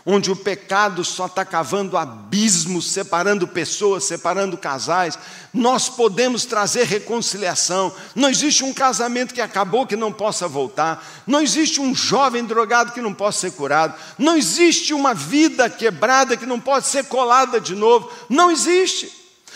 onde 0.05 0.29
o 0.29 0.35
pecado 0.35 1.03
só 1.03 1.25
está 1.25 1.43
cavando 1.43 1.97
abismos, 1.97 2.91
separando 2.91 3.47
pessoas, 3.47 4.03
separando 4.03 4.55
casais, 4.55 5.17
nós 5.51 5.89
podemos 5.89 6.45
trazer 6.45 6.83
reconciliação. 6.83 7.91
Não 8.13 8.29
existe 8.29 8.63
um 8.63 8.71
casamento 8.71 9.33
que 9.33 9.41
acabou 9.41 9.87
que 9.87 9.95
não 9.95 10.13
possa 10.13 10.47
voltar, 10.47 11.03
não 11.25 11.41
existe 11.41 11.81
um 11.81 11.95
jovem 11.95 12.45
drogado 12.45 12.91
que 12.91 13.01
não 13.01 13.13
possa 13.13 13.39
ser 13.39 13.51
curado, 13.53 13.95
não 14.17 14.37
existe 14.37 14.93
uma 14.93 15.15
vida 15.15 15.67
quebrada 15.69 16.37
que 16.37 16.45
não 16.45 16.59
pode 16.59 16.85
ser 16.85 17.05
colada 17.05 17.59
de 17.59 17.73
novo. 17.73 18.11
Não 18.29 18.51
existe, 18.51 19.11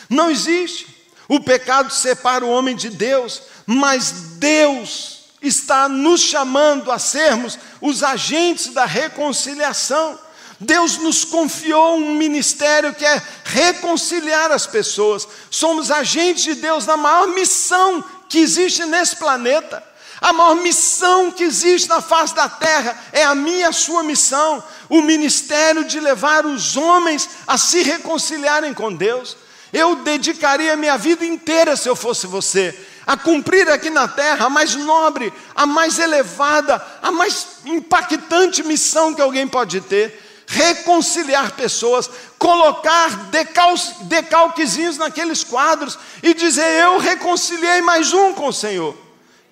não 0.10 0.32
existe. 0.32 0.88
O 1.28 1.40
pecado 1.40 1.94
separa 1.94 2.44
o 2.44 2.50
homem 2.50 2.76
de 2.76 2.90
Deus, 2.90 3.44
mas 3.68 4.12
Deus 4.40 5.26
está 5.40 5.88
nos 5.88 6.22
chamando 6.22 6.92
a 6.92 6.98
sermos 6.98 7.60
os 7.80 8.02
agentes 8.02 8.74
da 8.74 8.86
reconciliação. 8.86 10.18
Deus 10.60 10.98
nos 10.98 11.24
confiou 11.24 11.96
um 11.96 12.16
ministério 12.16 12.94
que 12.94 13.06
é 13.06 13.22
reconciliar 13.46 14.52
as 14.52 14.68
pessoas. 14.68 15.26
Somos 15.50 15.90
agentes 15.90 16.44
de 16.44 16.56
Deus 16.56 16.86
na 16.86 16.98
maior 16.98 17.28
missão 17.28 18.04
que 18.28 18.40
existe 18.40 18.86
nesse 18.86 19.16
planeta. 19.16 19.82
A 20.20 20.34
maior 20.34 20.56
missão 20.56 21.32
que 21.32 21.46
existe 21.46 21.88
na 21.88 22.02
face 22.02 22.36
da 22.36 22.50
terra 22.50 23.02
é 23.14 23.24
a 23.24 23.34
minha 23.34 23.70
a 23.70 23.72
sua 23.72 24.04
missão, 24.04 24.62
o 24.90 25.02
ministério 25.02 25.86
de 25.86 25.98
levar 25.98 26.46
os 26.46 26.76
homens 26.76 27.30
a 27.48 27.58
se 27.58 27.82
reconciliarem 27.82 28.74
com 28.74 28.94
Deus. 28.94 29.38
Eu 29.72 29.96
dedicaria 29.98 30.76
minha 30.76 30.98
vida 30.98 31.24
inteira, 31.24 31.78
se 31.78 31.88
eu 31.88 31.96
fosse 31.96 32.28
você, 32.28 32.78
a 33.08 33.16
cumprir 33.16 33.70
aqui 33.70 33.90
na 33.90 34.10
terra 34.10 34.48
a 34.48 34.50
mais 34.50 34.76
nobre, 34.76 35.32
a 35.56 35.66
mais 35.66 36.00
elevada, 36.00 36.86
a 37.02 37.12
mais 37.12 37.48
impactante 37.64 38.62
missão 38.62 39.14
que 39.14 39.22
alguém 39.22 39.48
pode 39.48 39.80
ter 39.80 40.29
reconciliar 40.50 41.52
pessoas, 41.56 42.10
colocar 42.40 43.30
decal, 43.30 43.76
decalquezinhos 44.06 44.98
naqueles 44.98 45.44
quadros 45.44 45.98
e 46.24 46.34
dizer: 46.34 46.82
Eu 46.82 46.98
reconciliei 46.98 47.84
mais 47.84 48.14
um 48.14 48.34
com 48.34 48.48
o 48.48 48.54
Senhor. 48.54 48.98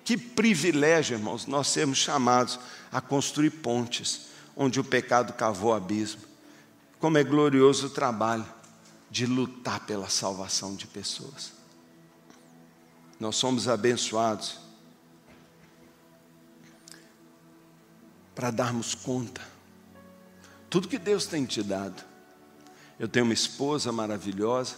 Que 0.04 0.16
privilégio, 0.16 1.16
irmãos, 1.16 1.46
nós 1.46 1.68
sermos 1.68 1.98
chamados 1.98 2.58
a 2.90 3.00
construir 3.00 3.50
pontes 3.50 4.26
onde 4.56 4.80
o 4.80 4.84
pecado 4.84 5.34
cavou 5.34 5.72
abismo. 5.72 6.22
Como 6.98 7.16
é 7.16 7.22
glorioso 7.22 7.86
o 7.86 7.90
trabalho 7.90 8.44
de 9.08 9.24
lutar 9.24 9.86
pela 9.86 10.08
salvação 10.08 10.74
de 10.74 10.88
pessoas. 10.88 11.52
Nós 13.20 13.36
somos 13.36 13.68
abençoados 13.68 14.58
para 18.34 18.50
darmos 18.50 18.96
conta 18.96 19.57
tudo 20.70 20.88
que 20.88 20.98
Deus 20.98 21.26
tem 21.26 21.44
te 21.44 21.62
dado. 21.62 22.02
Eu 22.98 23.08
tenho 23.08 23.24
uma 23.24 23.34
esposa 23.34 23.92
maravilhosa, 23.92 24.74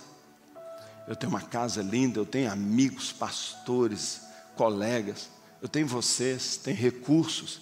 eu 1.08 1.16
tenho 1.16 1.30
uma 1.30 1.40
casa 1.40 1.82
linda, 1.82 2.20
eu 2.20 2.26
tenho 2.26 2.50
amigos, 2.50 3.12
pastores, 3.12 4.20
colegas, 4.56 5.30
eu 5.60 5.68
tenho 5.68 5.86
vocês, 5.86 6.56
tenho 6.58 6.76
recursos, 6.76 7.60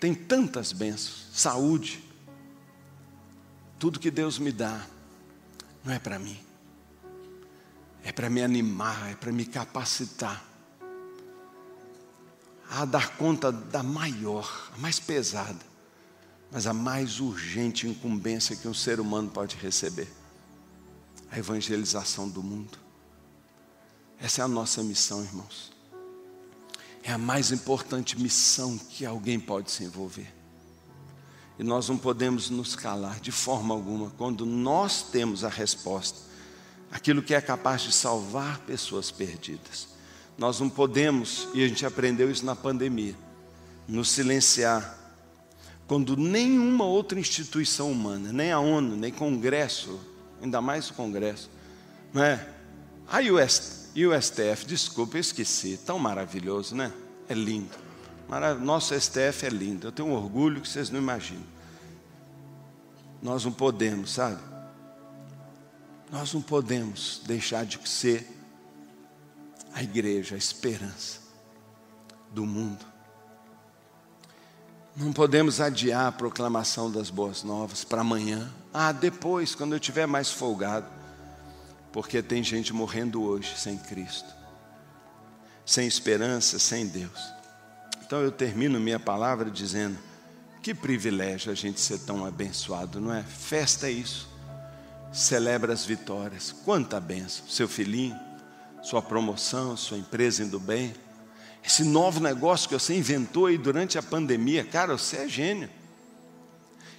tem 0.00 0.14
tantas 0.14 0.72
bênçãos, 0.72 1.28
saúde. 1.32 2.04
Tudo 3.78 3.98
que 3.98 4.10
Deus 4.10 4.38
me 4.38 4.52
dá 4.52 4.86
não 5.82 5.92
é 5.92 5.98
para 5.98 6.18
mim, 6.18 6.38
é 8.04 8.12
para 8.12 8.30
me 8.30 8.42
animar, 8.42 9.10
é 9.10 9.14
para 9.14 9.32
me 9.32 9.44
capacitar. 9.46 10.44
A 12.68 12.84
dar 12.84 13.16
conta 13.16 13.50
da 13.50 13.82
maior, 13.82 14.70
a 14.74 14.78
mais 14.78 15.00
pesada 15.00 15.75
Mas 16.50 16.66
a 16.66 16.72
mais 16.72 17.20
urgente 17.20 17.86
incumbência 17.86 18.56
que 18.56 18.68
um 18.68 18.74
ser 18.74 19.00
humano 19.00 19.28
pode 19.28 19.56
receber 19.56 20.08
a 21.30 21.38
evangelização 21.38 22.28
do 22.28 22.42
mundo. 22.42 22.78
Essa 24.18 24.42
é 24.42 24.44
a 24.44 24.48
nossa 24.48 24.82
missão, 24.82 25.22
irmãos. 25.22 25.72
É 27.02 27.12
a 27.12 27.18
mais 27.18 27.52
importante 27.52 28.18
missão 28.18 28.78
que 28.78 29.04
alguém 29.04 29.38
pode 29.38 29.70
se 29.70 29.84
envolver. 29.84 30.32
E 31.58 31.64
nós 31.64 31.88
não 31.88 31.96
podemos 31.96 32.50
nos 32.50 32.74
calar 32.74 33.20
de 33.20 33.32
forma 33.32 33.74
alguma 33.74 34.10
quando 34.18 34.44
nós 34.44 35.02
temos 35.02 35.44
a 35.44 35.48
resposta, 35.48 36.18
aquilo 36.90 37.22
que 37.22 37.34
é 37.34 37.40
capaz 37.40 37.82
de 37.82 37.92
salvar 37.92 38.58
pessoas 38.60 39.10
perdidas. 39.10 39.88
Nós 40.36 40.60
não 40.60 40.68
podemos, 40.68 41.48
e 41.54 41.64
a 41.64 41.68
gente 41.68 41.86
aprendeu 41.86 42.30
isso 42.30 42.44
na 42.44 42.54
pandemia, 42.54 43.16
nos 43.88 44.10
silenciar 44.10 45.05
quando 45.86 46.16
nenhuma 46.16 46.84
outra 46.84 47.18
instituição 47.18 47.90
humana, 47.92 48.32
nem 48.32 48.50
a 48.50 48.58
ONU, 48.58 48.96
nem 48.96 49.12
Congresso, 49.12 50.00
ainda 50.42 50.60
mais 50.60 50.90
o 50.90 50.94
Congresso, 50.94 51.48
não 52.12 52.24
é? 52.24 52.48
A 53.08 53.20
US, 53.20 53.90
USTF, 53.94 54.66
desculpa, 54.66 55.16
eu 55.16 55.20
esqueci, 55.20 55.78
tão 55.86 55.98
maravilhoso, 55.98 56.74
né? 56.74 56.92
É 57.28 57.34
lindo. 57.34 57.76
Nosso 58.60 58.98
STF 58.98 59.46
é 59.46 59.48
lindo, 59.48 59.86
eu 59.86 59.92
tenho 59.92 60.08
um 60.08 60.12
orgulho 60.12 60.60
que 60.60 60.68
vocês 60.68 60.90
não 60.90 60.98
imaginam. 60.98 61.46
Nós 63.22 63.44
não 63.44 63.52
podemos, 63.52 64.14
sabe? 64.14 64.40
Nós 66.10 66.32
não 66.34 66.42
podemos 66.42 67.22
deixar 67.24 67.64
de 67.64 67.78
ser 67.88 68.26
a 69.72 69.82
igreja, 69.82 70.34
a 70.34 70.38
esperança 70.38 71.20
do 72.32 72.44
mundo. 72.44 72.84
Não 74.96 75.12
podemos 75.12 75.60
adiar 75.60 76.06
a 76.06 76.12
proclamação 76.12 76.90
das 76.90 77.10
boas 77.10 77.42
novas 77.42 77.84
para 77.84 78.00
amanhã. 78.00 78.50
Ah, 78.72 78.92
depois, 78.92 79.54
quando 79.54 79.72
eu 79.72 79.78
estiver 79.78 80.06
mais 80.06 80.30
folgado. 80.30 80.86
Porque 81.92 82.22
tem 82.22 82.42
gente 82.42 82.72
morrendo 82.72 83.22
hoje 83.22 83.54
sem 83.58 83.76
Cristo, 83.76 84.28
sem 85.64 85.86
esperança, 85.86 86.58
sem 86.58 86.86
Deus. 86.86 87.32
Então 88.04 88.20
eu 88.20 88.30
termino 88.30 88.80
minha 88.80 88.98
palavra 88.98 89.50
dizendo: 89.50 89.98
que 90.62 90.74
privilégio 90.74 91.52
a 91.52 91.54
gente 91.54 91.80
ser 91.80 91.98
tão 92.00 92.24
abençoado, 92.24 93.00
não 93.00 93.12
é? 93.12 93.22
Festa 93.22 93.88
é 93.88 93.92
isso. 93.92 94.28
Celebra 95.12 95.72
as 95.72 95.84
vitórias. 95.84 96.52
Quanta 96.64 96.98
benção. 96.98 97.46
Seu 97.48 97.68
filhinho, 97.68 98.18
sua 98.82 99.02
promoção, 99.02 99.76
sua 99.76 99.98
empresa 99.98 100.42
indo 100.42 100.58
bem 100.58 100.94
esse 101.66 101.82
novo 101.82 102.20
negócio 102.20 102.68
que 102.68 102.74
você 102.74 102.94
inventou 102.96 103.46
aí 103.46 103.58
durante 103.58 103.98
a 103.98 104.02
pandemia, 104.02 104.64
cara, 104.64 104.96
você 104.96 105.16
é 105.16 105.28
gênio. 105.28 105.68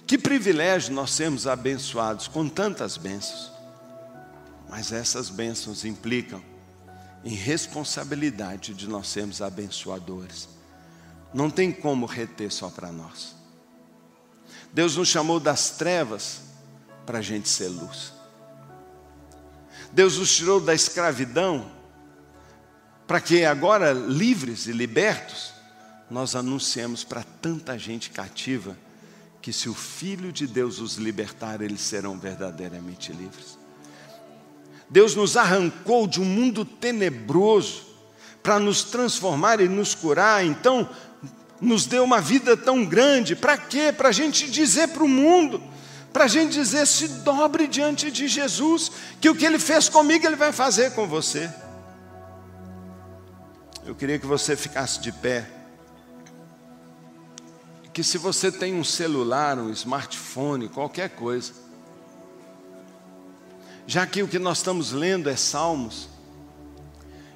Que 0.06 0.18
privilégio 0.18 0.92
nós 0.92 1.10
sermos 1.12 1.46
abençoados 1.46 2.28
com 2.28 2.46
tantas 2.46 2.98
bênçãos. 2.98 3.50
Mas 4.68 4.92
essas 4.92 5.30
bênçãos 5.30 5.86
implicam 5.86 6.42
em 7.24 7.34
responsabilidade 7.34 8.74
de 8.74 8.86
nós 8.86 9.08
sermos 9.08 9.40
abençoadores. 9.40 10.50
Não 11.32 11.48
tem 11.48 11.72
como 11.72 12.04
reter 12.04 12.52
só 12.52 12.68
para 12.68 12.92
nós. 12.92 13.34
Deus 14.70 14.96
nos 14.96 15.08
chamou 15.08 15.40
das 15.40 15.70
trevas 15.70 16.42
para 17.06 17.20
a 17.20 17.22
gente 17.22 17.48
ser 17.48 17.68
luz. 17.68 18.12
Deus 19.90 20.18
nos 20.18 20.36
tirou 20.36 20.60
da 20.60 20.74
escravidão 20.74 21.77
para 23.08 23.22
que 23.22 23.42
agora, 23.42 23.94
livres 23.94 24.66
e 24.66 24.72
libertos, 24.72 25.54
nós 26.10 26.36
anunciemos 26.36 27.04
para 27.04 27.24
tanta 27.40 27.78
gente 27.78 28.10
cativa 28.10 28.76
que 29.40 29.50
se 29.50 29.66
o 29.66 29.72
Filho 29.72 30.30
de 30.30 30.46
Deus 30.46 30.78
os 30.78 30.96
libertar, 30.96 31.62
eles 31.62 31.80
serão 31.80 32.18
verdadeiramente 32.18 33.10
livres. 33.10 33.58
Deus 34.90 35.14
nos 35.14 35.38
arrancou 35.38 36.06
de 36.06 36.20
um 36.20 36.24
mundo 36.26 36.66
tenebroso 36.66 37.86
para 38.42 38.58
nos 38.58 38.84
transformar 38.84 39.58
e 39.58 39.68
nos 39.70 39.94
curar, 39.94 40.44
então 40.44 40.86
nos 41.62 41.86
deu 41.86 42.04
uma 42.04 42.20
vida 42.20 42.58
tão 42.58 42.84
grande, 42.84 43.34
para 43.34 43.56
quê? 43.56 43.90
Para 43.90 44.10
a 44.10 44.12
gente 44.12 44.50
dizer 44.50 44.88
para 44.88 45.02
o 45.02 45.08
mundo, 45.08 45.62
para 46.12 46.24
a 46.24 46.28
gente 46.28 46.52
dizer: 46.52 46.86
se 46.86 47.08
dobre 47.08 47.66
diante 47.66 48.10
de 48.10 48.28
Jesus, 48.28 48.92
que 49.18 49.30
o 49.30 49.34
que 49.34 49.46
Ele 49.46 49.58
fez 49.58 49.88
comigo, 49.88 50.26
Ele 50.26 50.36
vai 50.36 50.52
fazer 50.52 50.92
com 50.92 51.06
você. 51.06 51.50
Eu 53.88 53.94
queria 53.94 54.18
que 54.18 54.26
você 54.26 54.54
ficasse 54.54 55.00
de 55.00 55.10
pé. 55.10 55.48
Que 57.90 58.04
se 58.04 58.18
você 58.18 58.52
tem 58.52 58.74
um 58.74 58.84
celular, 58.84 59.56
um 59.56 59.70
smartphone, 59.70 60.68
qualquer 60.68 61.08
coisa, 61.08 61.54
já 63.86 64.06
que 64.06 64.22
o 64.22 64.28
que 64.28 64.38
nós 64.38 64.58
estamos 64.58 64.92
lendo 64.92 65.30
é 65.30 65.36
Salmos, 65.36 66.06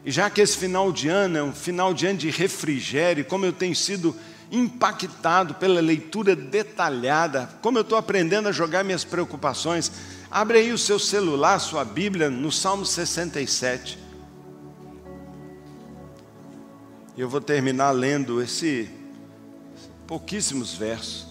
e 0.04 0.10
já 0.10 0.28
que 0.28 0.42
esse 0.42 0.58
final 0.58 0.92
de 0.92 1.08
ano 1.08 1.38
é 1.38 1.42
um 1.42 1.54
final 1.54 1.94
de 1.94 2.06
ano 2.06 2.18
de 2.18 2.28
refrigério, 2.28 3.24
como 3.24 3.46
eu 3.46 3.52
tenho 3.54 3.74
sido 3.74 4.14
impactado 4.50 5.54
pela 5.54 5.80
leitura 5.80 6.36
detalhada, 6.36 7.48
como 7.62 7.78
eu 7.78 7.82
estou 7.82 7.96
aprendendo 7.96 8.50
a 8.50 8.52
jogar 8.52 8.84
minhas 8.84 9.04
preocupações, 9.04 9.90
abre 10.30 10.58
aí 10.58 10.70
o 10.70 10.76
seu 10.76 10.98
celular, 10.98 11.58
sua 11.60 11.82
Bíblia, 11.82 12.28
no 12.28 12.52
Salmo 12.52 12.84
67. 12.84 14.01
Eu 17.14 17.28
vou 17.28 17.42
terminar 17.42 17.90
lendo 17.90 18.40
esse 18.40 18.88
pouquíssimos 20.06 20.72
versos. 20.72 21.26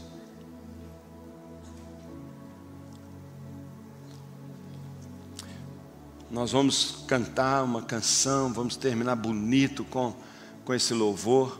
Nós 6.29 6.51
vamos 6.51 7.03
cantar 7.07 7.63
uma 7.63 7.81
canção, 7.81 8.53
vamos 8.53 8.75
terminar 8.75 9.15
bonito 9.15 9.83
com, 9.85 10.15
com 10.63 10.71
esse 10.71 10.93
louvor. 10.93 11.59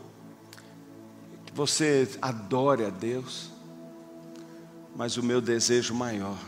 Que 1.44 1.52
você 1.52 2.08
adore 2.22 2.84
a 2.84 2.90
Deus, 2.90 3.50
mas 4.94 5.16
o 5.16 5.22
meu 5.22 5.40
desejo 5.40 5.94
maior 5.94 6.38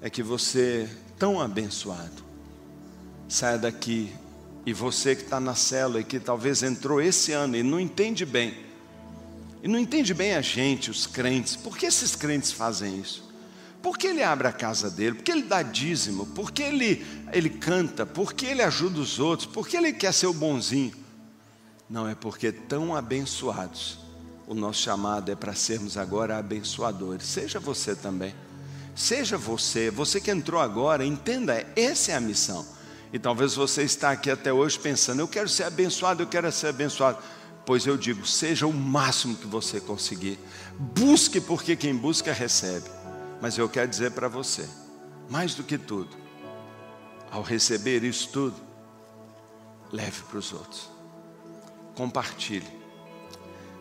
é 0.00 0.08
que 0.08 0.22
você, 0.22 0.88
tão 1.18 1.42
abençoado, 1.42 2.24
saia 3.28 3.58
daqui 3.58 4.10
e 4.68 4.72
você 4.74 5.16
que 5.16 5.22
está 5.22 5.40
na 5.40 5.54
célula 5.54 6.00
e 6.00 6.04
que 6.04 6.20
talvez 6.20 6.62
entrou 6.62 7.00
esse 7.00 7.32
ano 7.32 7.56
e 7.56 7.62
não 7.62 7.80
entende 7.80 8.26
bem, 8.26 8.54
e 9.62 9.66
não 9.66 9.78
entende 9.78 10.12
bem 10.12 10.34
a 10.34 10.42
gente, 10.42 10.90
os 10.90 11.06
crentes, 11.06 11.56
por 11.56 11.74
que 11.74 11.86
esses 11.86 12.14
crentes 12.14 12.52
fazem 12.52 13.00
isso? 13.00 13.26
Por 13.80 13.96
que 13.96 14.08
ele 14.08 14.22
abre 14.22 14.46
a 14.46 14.52
casa 14.52 14.90
dele? 14.90 15.14
Por 15.14 15.24
que 15.24 15.32
ele 15.32 15.44
dá 15.44 15.62
dízimo? 15.62 16.26
Por 16.26 16.52
que 16.52 16.62
ele, 16.62 17.06
ele 17.32 17.48
canta? 17.48 18.04
Por 18.04 18.34
que 18.34 18.44
ele 18.44 18.60
ajuda 18.60 19.00
os 19.00 19.18
outros? 19.18 19.48
Por 19.50 19.66
que 19.66 19.74
ele 19.74 19.90
quer 19.90 20.12
ser 20.12 20.26
o 20.26 20.34
bonzinho? 20.34 20.92
Não, 21.88 22.06
é 22.06 22.14
porque 22.14 22.52
tão 22.52 22.94
abençoados. 22.94 24.00
O 24.46 24.52
nosso 24.52 24.82
chamado 24.82 25.32
é 25.32 25.34
para 25.34 25.54
sermos 25.54 25.96
agora 25.96 26.36
abençoadores. 26.36 27.26
Seja 27.26 27.58
você 27.58 27.96
também. 27.96 28.34
Seja 28.94 29.38
você, 29.38 29.90
você 29.90 30.20
que 30.20 30.30
entrou 30.30 30.60
agora, 30.60 31.06
entenda, 31.06 31.66
essa 31.74 32.12
é 32.12 32.16
a 32.16 32.20
missão. 32.20 32.76
E 33.12 33.18
talvez 33.18 33.54
você 33.54 33.82
está 33.82 34.10
aqui 34.10 34.30
até 34.30 34.52
hoje 34.52 34.78
pensando: 34.78 35.20
eu 35.20 35.28
quero 35.28 35.48
ser 35.48 35.64
abençoado, 35.64 36.22
eu 36.22 36.26
quero 36.26 36.50
ser 36.52 36.68
abençoado. 36.68 37.18
Pois 37.64 37.86
eu 37.86 37.96
digo: 37.96 38.26
seja 38.26 38.66
o 38.66 38.72
máximo 38.72 39.36
que 39.36 39.46
você 39.46 39.80
conseguir. 39.80 40.38
Busque, 40.78 41.40
porque 41.40 41.76
quem 41.76 41.94
busca 41.94 42.32
recebe. 42.32 42.88
Mas 43.40 43.56
eu 43.56 43.68
quero 43.68 43.88
dizer 43.88 44.10
para 44.12 44.28
você: 44.28 44.68
mais 45.28 45.54
do 45.54 45.62
que 45.62 45.78
tudo, 45.78 46.16
ao 47.30 47.42
receber 47.42 48.04
isso 48.04 48.28
tudo, 48.28 48.56
leve 49.92 50.22
para 50.28 50.38
os 50.38 50.52
outros. 50.52 50.90
Compartilhe. 51.94 52.78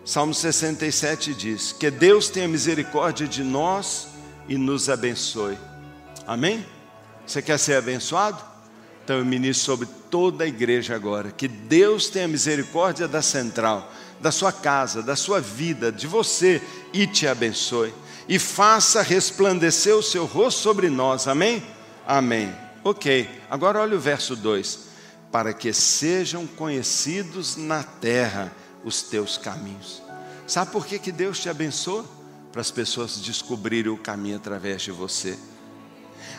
Salmo 0.05 0.33
67 0.33 1.33
diz: 1.33 1.73
Que 1.73 1.91
Deus 1.91 2.29
tenha 2.29 2.47
misericórdia 2.47 3.27
de 3.27 3.43
nós 3.43 4.07
e 4.47 4.57
nos 4.57 4.89
abençoe. 4.89 5.57
Amém? 6.25 6.65
Você 7.25 7.41
quer 7.41 7.57
ser 7.57 7.75
abençoado? 7.75 8.56
Então 9.07 9.19
eu 9.19 9.25
ministro 9.25 9.63
sobre 9.63 9.87
toda 10.11 10.43
a 10.43 10.47
igreja 10.47 10.93
agora. 10.93 11.31
Que 11.31 11.47
Deus 11.47 12.09
tenha 12.09 12.27
misericórdia 12.27 13.07
da 13.07 13.21
central, 13.21 13.89
da 14.19 14.33
sua 14.33 14.51
casa, 14.51 15.01
da 15.01 15.15
sua 15.15 15.39
vida, 15.39 15.93
de 15.93 16.05
você 16.05 16.61
e 16.91 17.07
te 17.07 17.25
abençoe. 17.25 17.93
E 18.27 18.37
faça 18.37 19.01
resplandecer 19.01 19.95
o 19.95 20.03
seu 20.03 20.25
rosto 20.25 20.59
sobre 20.59 20.89
nós. 20.89 21.25
Amém? 21.25 21.65
Amém. 22.05 22.53
Ok, 22.83 23.29
agora 23.49 23.79
olha 23.79 23.95
o 23.95 23.99
verso 23.99 24.35
2: 24.35 24.79
Para 25.31 25.53
que 25.53 25.71
sejam 25.71 26.45
conhecidos 26.45 27.55
na 27.55 27.83
terra 27.83 28.51
os 28.83 29.03
teus 29.03 29.37
caminhos. 29.37 30.03
Sabe 30.45 30.69
por 30.69 30.85
que, 30.85 30.99
que 30.99 31.13
Deus 31.13 31.39
te 31.39 31.47
abençoa? 31.47 32.03
Para 32.51 32.59
as 32.59 32.71
pessoas 32.71 33.21
descobrirem 33.21 33.89
o 33.89 33.97
caminho 33.97 34.35
através 34.35 34.81
de 34.81 34.91
você 34.91 35.39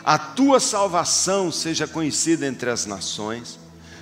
a 0.08 0.16
tua 0.16 0.58
salvação 0.58 1.52
seja 1.52 1.86
conhecida 1.86 2.46
entre 2.46 2.70
as 2.70 2.86
nações, 2.86 3.58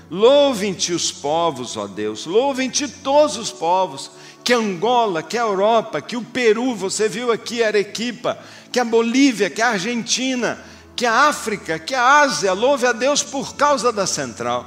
Louvem-te 0.08 0.92
os 0.92 1.10
povos, 1.10 1.76
ó 1.76 1.88
Deus, 1.88 2.26
louvem-te 2.26 2.86
todos 2.86 3.36
os 3.36 3.50
povos, 3.50 4.12
que 4.44 4.52
Angola, 4.52 5.20
que 5.20 5.36
a 5.36 5.40
Europa, 5.40 6.00
que 6.00 6.16
o 6.16 6.22
Peru, 6.22 6.76
você 6.76 7.08
viu 7.08 7.32
aqui 7.32 7.60
Arequipa, 7.60 8.38
que 8.70 8.78
a 8.78 8.84
Bolívia, 8.84 9.50
que 9.50 9.60
a 9.60 9.70
Argentina, 9.70 10.60
que 10.94 11.04
a 11.04 11.26
África, 11.26 11.76
que 11.76 11.92
a 11.92 12.20
Ásia, 12.20 12.52
louve 12.52 12.86
a 12.86 12.92
Deus 12.92 13.24
por 13.24 13.56
causa 13.56 13.92
da 13.92 14.06
central. 14.06 14.64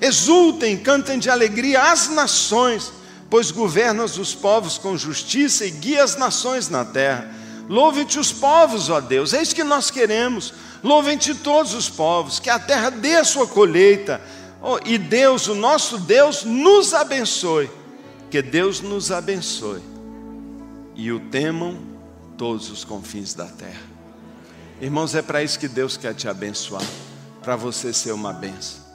Exultem, 0.00 0.76
cantem 0.76 1.16
de 1.20 1.30
alegria 1.30 1.92
as 1.92 2.08
nações, 2.08 2.92
pois 3.30 3.52
governas 3.52 4.18
os 4.18 4.34
povos 4.34 4.78
com 4.78 4.98
justiça 4.98 5.64
e 5.64 5.70
guia 5.70 6.02
as 6.02 6.16
nações 6.16 6.68
na 6.68 6.84
terra. 6.84 7.37
Louvem-te 7.68 8.18
os 8.18 8.32
povos, 8.32 8.88
ó 8.88 9.00
Deus, 9.00 9.34
é 9.34 9.42
isso 9.42 9.54
que 9.54 9.62
nós 9.62 9.90
queremos. 9.90 10.54
Louvem-te 10.82 11.34
todos 11.34 11.74
os 11.74 11.88
povos, 11.88 12.40
que 12.40 12.48
a 12.48 12.58
terra 12.58 12.90
dê 12.90 13.16
a 13.16 13.24
sua 13.24 13.46
colheita. 13.46 14.20
Oh, 14.62 14.78
e 14.84 14.96
Deus, 14.96 15.46
o 15.46 15.54
nosso 15.54 15.98
Deus, 15.98 16.44
nos 16.44 16.94
abençoe. 16.94 17.70
Que 18.30 18.40
Deus 18.40 18.80
nos 18.80 19.12
abençoe. 19.12 19.82
E 20.96 21.12
o 21.12 21.20
temam 21.20 21.78
todos 22.36 22.70
os 22.70 22.84
confins 22.84 23.34
da 23.34 23.46
terra. 23.46 23.86
Irmãos, 24.80 25.14
é 25.14 25.22
para 25.22 25.42
isso 25.42 25.58
que 25.58 25.68
Deus 25.68 25.96
quer 25.96 26.14
te 26.14 26.28
abençoar, 26.28 26.84
para 27.42 27.56
você 27.56 27.92
ser 27.92 28.12
uma 28.12 28.32
benção. 28.32 28.87